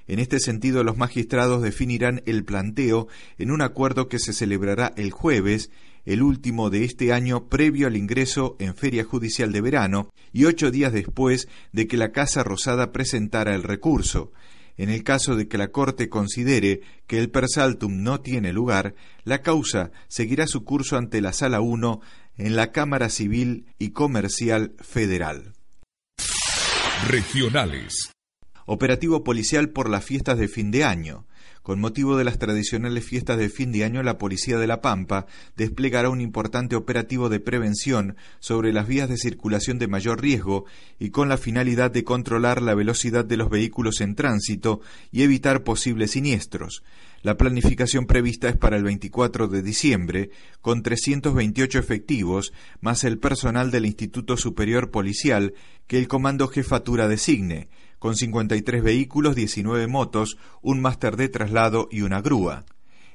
En 0.08 0.20
este 0.20 0.40
sentido, 0.40 0.84
los 0.84 0.98
magistrados 0.98 1.62
definirán 1.62 2.22
el 2.26 2.44
planteo 2.44 3.08
en 3.38 3.52
un 3.52 3.62
acuerdo 3.62 4.10
que 4.10 4.20
se 4.20 4.34
celebrará 4.34 4.94
el 4.98 5.12
jueves, 5.12 5.72
el 6.06 6.22
último 6.22 6.70
de 6.70 6.84
este 6.84 7.14
año 7.14 7.48
previo 7.48 7.88
al 7.88 7.96
ingreso 7.96 8.58
en 8.60 8.76
feria 8.76 9.06
judicial 9.06 9.52
de 9.54 9.62
verano 9.62 10.10
y 10.34 10.46
ocho 10.46 10.72
días 10.72 10.92
después 10.92 11.48
de 11.72 11.88
que 11.88 11.98
la 11.98 12.12
Casa 12.12 12.44
Rosada 12.44 12.92
presentara 12.92 13.56
el 13.56 13.64
recurso. 13.64 14.34
En 14.76 14.90
el 14.90 15.04
caso 15.04 15.36
de 15.36 15.48
que 15.48 15.58
la 15.58 15.70
Corte 15.70 16.10
considere 16.10 16.82
que 17.08 17.20
el 17.20 17.30
persaltum 17.30 18.02
no 18.02 18.22
tiene 18.22 18.52
lugar, 18.52 18.96
la 19.24 19.42
causa 19.42 19.92
seguirá 20.08 20.48
su 20.48 20.64
curso 20.64 20.98
ante 20.98 21.22
la 21.22 21.32
Sala 21.32 21.62
1 21.62 22.02
en 22.38 22.56
la 22.56 22.72
Cámara 22.72 23.10
Civil 23.10 23.68
y 23.78 23.92
Comercial 23.92 24.74
Federal. 24.80 25.54
Regionales. 27.08 28.13
Operativo 28.66 29.24
policial 29.24 29.70
por 29.70 29.90
las 29.90 30.06
fiestas 30.06 30.38
de 30.38 30.48
fin 30.48 30.72
de 30.72 30.84
año. 30.84 31.26
Con 31.64 31.80
motivo 31.80 32.18
de 32.18 32.26
las 32.26 32.40
tradicionales 32.40 33.06
fiestas 33.06 33.38
de 33.38 33.50
fin 33.50 33.72
de 33.72 33.86
año, 33.86 34.04
la 34.04 34.18
Policía 34.18 34.58
de 34.58 34.68
La 34.68 34.82
Pampa 34.82 35.28
desplegará 35.56 36.10
un 36.10 36.20
importante 36.20 36.76
operativo 36.76 37.30
de 37.30 37.40
prevención 37.40 38.18
sobre 38.40 38.74
las 38.74 38.86
vías 38.86 39.08
de 39.08 39.18
circulación 39.18 39.80
de 39.80 39.88
mayor 39.88 40.22
riesgo 40.22 40.66
y 41.00 41.10
con 41.10 41.30
la 41.30 41.38
finalidad 41.38 41.90
de 41.90 42.04
controlar 42.04 42.62
la 42.62 42.76
velocidad 42.76 43.24
de 43.24 43.38
los 43.38 43.50
vehículos 43.50 44.02
en 44.02 44.16
tránsito 44.16 44.82
y 45.12 45.24
evitar 45.24 45.64
posibles 45.64 46.12
siniestros. 46.12 46.84
La 47.22 47.38
planificación 47.38 48.06
prevista 48.06 48.50
es 48.50 48.58
para 48.58 48.76
el 48.76 48.84
24 48.84 49.48
de 49.48 49.62
diciembre, 49.62 50.32
con 50.60 50.84
328 50.84 51.80
efectivos, 51.80 52.52
más 52.82 53.06
el 53.06 53.20
personal 53.20 53.72
del 53.72 53.86
Instituto 53.86 54.36
Superior 54.36 54.92
Policial 54.92 55.54
que 55.88 55.98
el 55.98 56.10
Comando 56.10 56.50
Jefatura 56.50 57.08
designe 57.08 57.70
con 58.04 58.18
53 58.18 58.84
vehículos, 58.84 59.34
19 59.34 59.88
motos, 59.88 60.38
un 60.62 60.82
máster 60.82 61.16
de 61.16 61.30
traslado 61.30 61.88
y 61.90 62.02
una 62.02 62.20
grúa. 62.22 62.66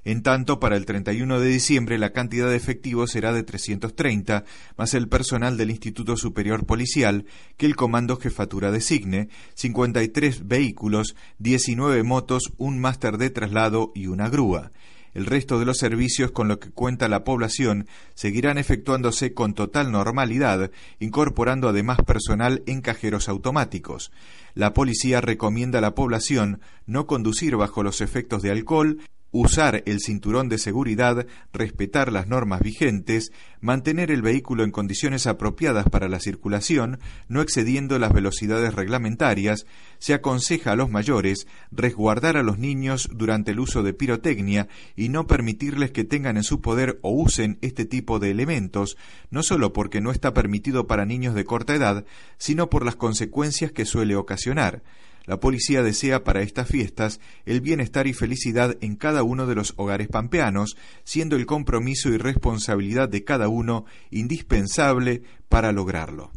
En 0.03 0.23
tanto, 0.23 0.61
para 0.61 0.79
el 0.79 0.87
31 0.87 1.41
de 1.41 1.47
diciembre 1.47 1.99
la 1.99 2.15
cantidad 2.15 2.49
de 2.49 2.57
efectivos 2.57 3.11
será 3.11 3.35
de 3.35 3.43
330, 3.43 4.45
más 4.79 4.95
el 4.95 5.07
personal 5.09 5.59
del 5.59 5.73
Instituto 5.73 6.17
Superior 6.17 6.65
Policial 6.65 7.27
que 7.59 7.67
el 7.67 7.77
Comando 7.77 8.17
Jefatura 8.17 8.71
designe, 8.71 9.29
53 9.57 10.49
vehículos, 10.49 11.17
19 11.39 12.03
motos, 12.03 12.55
un 12.57 12.79
máster 12.79 13.19
de 13.19 13.29
traslado 13.29 13.93
y 13.95 14.07
una 14.07 14.31
grúa. 14.31 14.71
El 15.15 15.27
resto 15.27 15.59
de 15.59 15.65
los 15.65 15.79
servicios 15.79 16.31
con 16.31 16.49
los 16.49 16.59
que 16.59 16.71
cuenta 16.71 17.09
la 17.09 17.25
población 17.25 17.87
seguirán 18.15 18.59
efectuándose 18.59 19.35
con 19.35 19.55
total 19.55 19.91
normalidad, 19.91 20.71
incorporando 21.01 21.69
además 21.69 21.99
personal 22.07 22.63
en 22.67 22.81
cajeros 22.81 23.29
automáticos. 23.29 24.13
La 24.55 24.75
policía 24.75 25.21
recomienda 25.21 25.79
a 25.79 25.83
la 25.83 25.95
población 25.95 26.61
no 26.87 27.07
conducir 27.07 27.57
bajo 27.57 27.83
los 27.83 28.01
efectos 28.01 28.43
de 28.43 28.51
alcohol, 28.51 28.99
usar 29.31 29.83
el 29.87 30.01
cinturón 30.01 30.49
de 30.49 30.59
seguridad, 30.59 31.27
respetar 31.53 32.13
las 32.13 32.29
normas 32.29 32.61
vigentes, 32.61 33.33
mantener 33.61 34.11
el 34.11 34.23
vehículo 34.23 34.65
en 34.65 34.71
condiciones 34.71 35.27
apropiadas 35.27 35.89
para 35.89 36.09
la 36.09 36.21
circulación, 36.21 36.99
no 37.29 37.43
excediendo 37.43 37.99
las 37.99 38.13
velocidades 38.13 38.75
reglamentarias, 38.75 39.67
se 39.99 40.15
aconseja 40.15 40.73
a 40.73 40.77
los 40.77 40.91
mayores 40.91 41.47
resguardar 41.71 42.37
a 42.37 42.43
los 42.43 42.59
niños 42.59 43.09
durante 43.13 43.51
el 43.51 43.61
uso 43.61 43.83
de 43.83 43.95
pirotecnia 43.95 44.69
y 44.97 45.09
no 45.09 45.27
permitirles 45.27 45.91
que 45.91 46.05
tengan 46.05 46.37
en 46.37 46.45
su 46.45 46.61
poder 46.61 46.99
o 47.03 47.11
usen 47.11 47.59
este 47.61 47.85
tipo 47.85 48.19
de 48.19 48.31
elementos, 48.31 48.97
no 49.31 49.43
solo 49.43 49.73
porque 49.73 50.01
no 50.01 50.11
está 50.11 50.33
permitido 50.33 50.87
para 50.87 51.05
niños 51.05 51.35
de 51.35 51.45
corta 51.45 51.75
edad, 51.75 52.05
sino 52.39 52.71
por 52.71 52.85
las 52.85 52.97
consecuencias 52.97 53.73
que 53.73 53.85
suele 53.85 54.17
ocasionar. 54.17 54.83
La 55.29 55.39
policía 55.39 55.83
desea 55.83 56.25
para 56.25 56.41
estas 56.41 56.69
fiestas 56.69 57.21
el 57.45 57.61
bienestar 57.61 58.07
y 58.07 58.15
felicidad 58.15 58.79
en 58.81 58.97
cada 58.97 59.23
uno 59.23 59.47
de 59.47 59.55
los 59.55 59.75
hogares 59.77 60.09
pampeanos, 60.09 60.75
siendo 61.05 61.37
el 61.37 61.45
compromiso 61.45 62.09
y 62.09 62.17
responsabilidad 62.17 63.11
de 63.11 63.25
cada 63.25 63.49
uno 63.49 63.85
indispensable 64.11 65.23
para 65.51 65.71
lograrlo. 65.71 66.33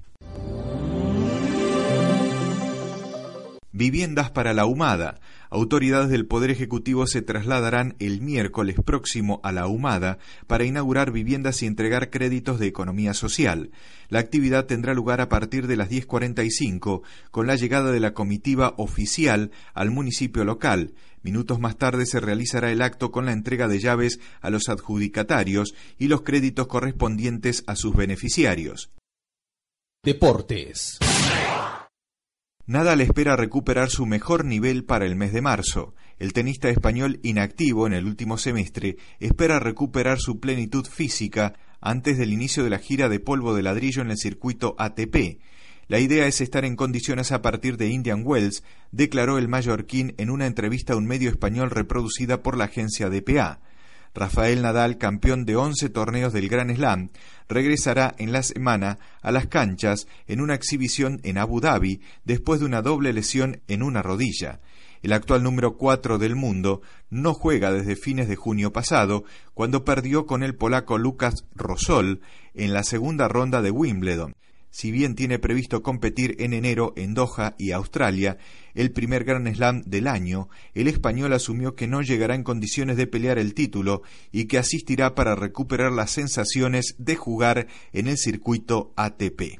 Viviendas 3.71 4.30
para 4.32 4.54
la 4.54 4.65
Humada. 4.65 5.21
Autoridades 5.53 6.09
del 6.09 6.27
Poder 6.27 6.49
Ejecutivo 6.49 7.05
se 7.07 7.21
trasladarán 7.21 7.97
el 7.99 8.21
miércoles 8.21 8.77
próximo 8.85 9.41
a 9.43 9.51
la 9.51 9.67
Humada 9.67 10.17
para 10.47 10.63
inaugurar 10.63 11.11
viviendas 11.11 11.61
y 11.61 11.65
entregar 11.65 12.09
créditos 12.09 12.57
de 12.57 12.67
economía 12.67 13.13
social. 13.13 13.69
La 14.07 14.19
actividad 14.19 14.65
tendrá 14.65 14.93
lugar 14.93 15.19
a 15.19 15.27
partir 15.27 15.67
de 15.67 15.75
las 15.75 15.89
10.45 15.89 17.01
con 17.31 17.47
la 17.47 17.57
llegada 17.57 17.91
de 17.91 17.99
la 17.99 18.13
comitiva 18.13 18.75
oficial 18.77 19.51
al 19.73 19.91
municipio 19.91 20.45
local. 20.45 20.93
Minutos 21.21 21.59
más 21.59 21.75
tarde 21.77 22.05
se 22.05 22.21
realizará 22.21 22.71
el 22.71 22.81
acto 22.81 23.11
con 23.11 23.25
la 23.25 23.33
entrega 23.33 23.67
de 23.67 23.79
llaves 23.79 24.21
a 24.39 24.49
los 24.51 24.69
adjudicatarios 24.69 25.75
y 25.99 26.07
los 26.07 26.21
créditos 26.21 26.67
correspondientes 26.67 27.65
a 27.67 27.75
sus 27.75 27.93
beneficiarios. 27.93 28.89
Deportes. 30.01 30.97
Nada 32.71 32.95
le 32.95 33.03
espera 33.03 33.36
recuperar 33.36 33.89
su 33.89 34.05
mejor 34.05 34.45
nivel 34.45 34.86
para 34.86 35.05
el 35.05 35.17
mes 35.17 35.34
de 35.34 35.41
marzo. 35.41 35.93
El 36.19 36.31
tenista 36.31 36.69
español 36.69 37.19
inactivo 37.21 37.86
en 37.86 37.91
el 37.91 38.05
último 38.05 38.38
semestre 38.38 38.95
espera 39.19 39.60
recuperar 39.60 40.19
su 40.19 40.39
plenitud 40.39 40.86
física 40.86 41.51
antes 41.81 42.17
del 42.17 42.31
inicio 42.31 42.63
de 42.63 42.69
la 42.69 42.79
gira 42.79 43.10
de 43.10 43.19
polvo 43.19 43.53
de 43.53 43.62
ladrillo 43.62 44.01
en 44.01 44.12
el 44.12 44.17
circuito 44.17 44.73
ATP. 44.77 45.41
La 45.89 45.99
idea 45.99 46.27
es 46.27 46.39
estar 46.39 46.63
en 46.63 46.77
condiciones 46.77 47.34
a 47.34 47.41
partir 47.41 47.75
de 47.75 47.89
Indian 47.89 48.21
Wells, 48.23 48.63
declaró 48.93 49.38
el 49.38 49.49
mallorquín 49.49 50.15
en 50.17 50.29
una 50.29 50.47
entrevista 50.47 50.93
a 50.93 50.95
un 50.95 51.05
medio 51.05 51.29
español 51.29 51.71
reproducida 51.71 52.41
por 52.41 52.55
la 52.55 52.63
agencia 52.63 53.10
DPA. 53.10 53.60
Rafael 54.13 54.62
Nadal, 54.62 54.97
campeón 54.97 55.45
de 55.45 55.56
11 55.56 55.89
torneos 55.89 56.34
del 56.34 56.50
Gran 56.50 56.76
Slam, 56.76 57.10
regresará 57.47 58.13
en 58.17 58.32
la 58.32 58.43
semana 58.43 58.97
a 59.21 59.32
las 59.32 59.47
canchas 59.47 60.08
en 60.28 60.41
una 60.41 60.56
exhibición 60.56 61.19
en 61.24 61.38
Abu 61.38 61.62
Dhabi 61.62 62.02
después 62.26 62.60
de 62.60 62.65
una 62.65 62.82
doble 62.82 63.13
lesión 63.13 63.62
en 63.67 63.84
una 63.84 64.02
rodilla. 64.02 64.60
El 65.02 65.13
actual 65.13 65.41
número 65.41 65.78
4 65.78 66.19
del 66.19 66.36
mundo 66.36 66.82
no 67.10 67.34
juega 67.34 67.71
desde 67.71 67.95
fines 67.95 68.28
de 68.28 68.36
junio 68.36 68.71
pasado, 68.71 69.24
cuando 69.54 69.84
perdió 69.84 70.26
con 70.26 70.43
el 70.43 70.56
polaco 70.56 70.97
Lucas 70.97 71.45
Rosol 71.56 72.21
en 72.54 72.74
la 72.74 72.84
segunda 72.84 73.28
ronda 73.28 73.62
de 73.62 73.71
Wimbledon. 73.71 74.36
Si 74.71 74.89
bien 74.89 75.15
tiene 75.15 75.38
previsto 75.38 75.84
competir 75.84 76.38
en 76.39 76.53
enero 76.53 76.93
en 76.95 77.13
Doha 77.13 77.55
y 77.57 77.71
Australia, 77.71 78.38
el 78.73 78.91
primer 78.91 79.25
Grand 79.25 79.53
Slam 79.53 79.81
del 79.81 80.07
año, 80.07 80.47
el 80.73 80.88
español 80.88 81.34
asumió 81.34 81.75
que 81.75 81.88
no 81.88 82.01
llegará 82.01 82.36
en 82.36 82.43
condiciones 82.43 82.95
de 82.95 83.05
pelear 83.05 83.38
el 83.38 83.53
título 83.53 84.01
y 84.31 84.45
que 84.45 84.57
asistirá 84.57 85.13
para 85.13 85.36
recuperar 85.36 85.91
las 85.91 86.12
sensaciones 86.12 86.95
de 86.97 87.17
jugar 87.17 87.67
en 87.91 88.07
el 88.07 88.17
circuito 88.17 88.93
ATP. 88.95 89.60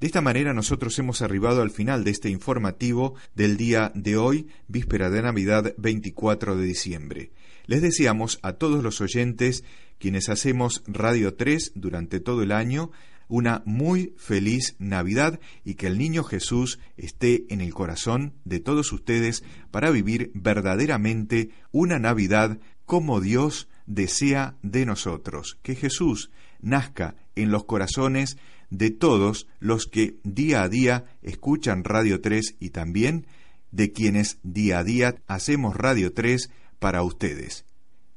De 0.00 0.06
esta 0.06 0.22
manera 0.22 0.54
nosotros 0.54 0.98
hemos 0.98 1.20
arribado 1.20 1.60
al 1.60 1.70
final 1.70 2.04
de 2.04 2.10
este 2.10 2.30
informativo 2.30 3.16
del 3.34 3.58
día 3.58 3.92
de 3.94 4.16
hoy, 4.16 4.46
víspera 4.66 5.10
de 5.10 5.20
Navidad 5.20 5.74
24 5.76 6.56
de 6.56 6.64
diciembre. 6.64 7.32
Les 7.66 7.82
deseamos 7.82 8.38
a 8.42 8.54
todos 8.54 8.82
los 8.82 9.02
oyentes, 9.02 9.64
quienes 9.98 10.30
hacemos 10.30 10.82
Radio 10.86 11.34
3 11.34 11.72
durante 11.74 12.18
todo 12.18 12.42
el 12.42 12.52
año, 12.52 12.90
una 13.30 13.62
muy 13.64 14.12
feliz 14.18 14.76
Navidad 14.78 15.40
y 15.64 15.74
que 15.74 15.86
el 15.86 15.96
niño 15.96 16.24
Jesús 16.24 16.78
esté 16.98 17.46
en 17.48 17.62
el 17.62 17.72
corazón 17.72 18.34
de 18.44 18.60
todos 18.60 18.92
ustedes 18.92 19.42
para 19.70 19.90
vivir 19.90 20.30
verdaderamente 20.34 21.50
una 21.72 21.98
Navidad 21.98 22.58
como 22.84 23.20
Dios 23.20 23.68
desea 23.86 24.56
de 24.62 24.84
nosotros. 24.84 25.58
Que 25.62 25.74
Jesús 25.74 26.30
nazca 26.60 27.14
en 27.36 27.50
los 27.50 27.64
corazones 27.64 28.36
de 28.68 28.90
todos 28.90 29.46
los 29.58 29.86
que 29.86 30.18
día 30.24 30.62
a 30.62 30.68
día 30.68 31.04
escuchan 31.22 31.84
Radio 31.84 32.20
3 32.20 32.56
y 32.60 32.70
también 32.70 33.26
de 33.70 33.92
quienes 33.92 34.38
día 34.42 34.80
a 34.80 34.84
día 34.84 35.16
hacemos 35.26 35.76
Radio 35.76 36.12
3 36.12 36.50
para 36.78 37.02
ustedes. 37.02 37.64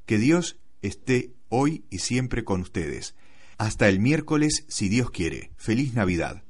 Que 0.05 0.17
Dios 0.17 0.57
esté 0.81 1.33
hoy 1.49 1.85
y 1.89 1.99
siempre 1.99 2.43
con 2.43 2.61
ustedes. 2.61 3.15
Hasta 3.57 3.87
el 3.87 3.99
miércoles, 3.99 4.65
si 4.67 4.89
Dios 4.89 5.11
quiere. 5.11 5.51
Feliz 5.57 5.93
Navidad. 5.93 6.43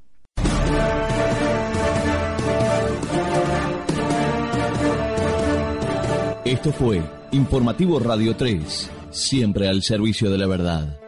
Esto 6.45 6.72
fue 6.72 7.01
Informativo 7.32 7.99
Radio 7.99 8.36
3, 8.36 8.91
siempre 9.12 9.68
al 9.68 9.82
servicio 9.82 10.30
de 10.30 10.38
la 10.38 10.45
verdad. 10.45 10.99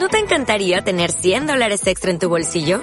¿No 0.00 0.08
te 0.08 0.18
encantaría 0.18 0.80
tener 0.82 1.12
100 1.12 1.46
dólares 1.46 1.86
extra 1.86 2.10
en 2.10 2.18
tu 2.18 2.28
bolsillo? 2.28 2.82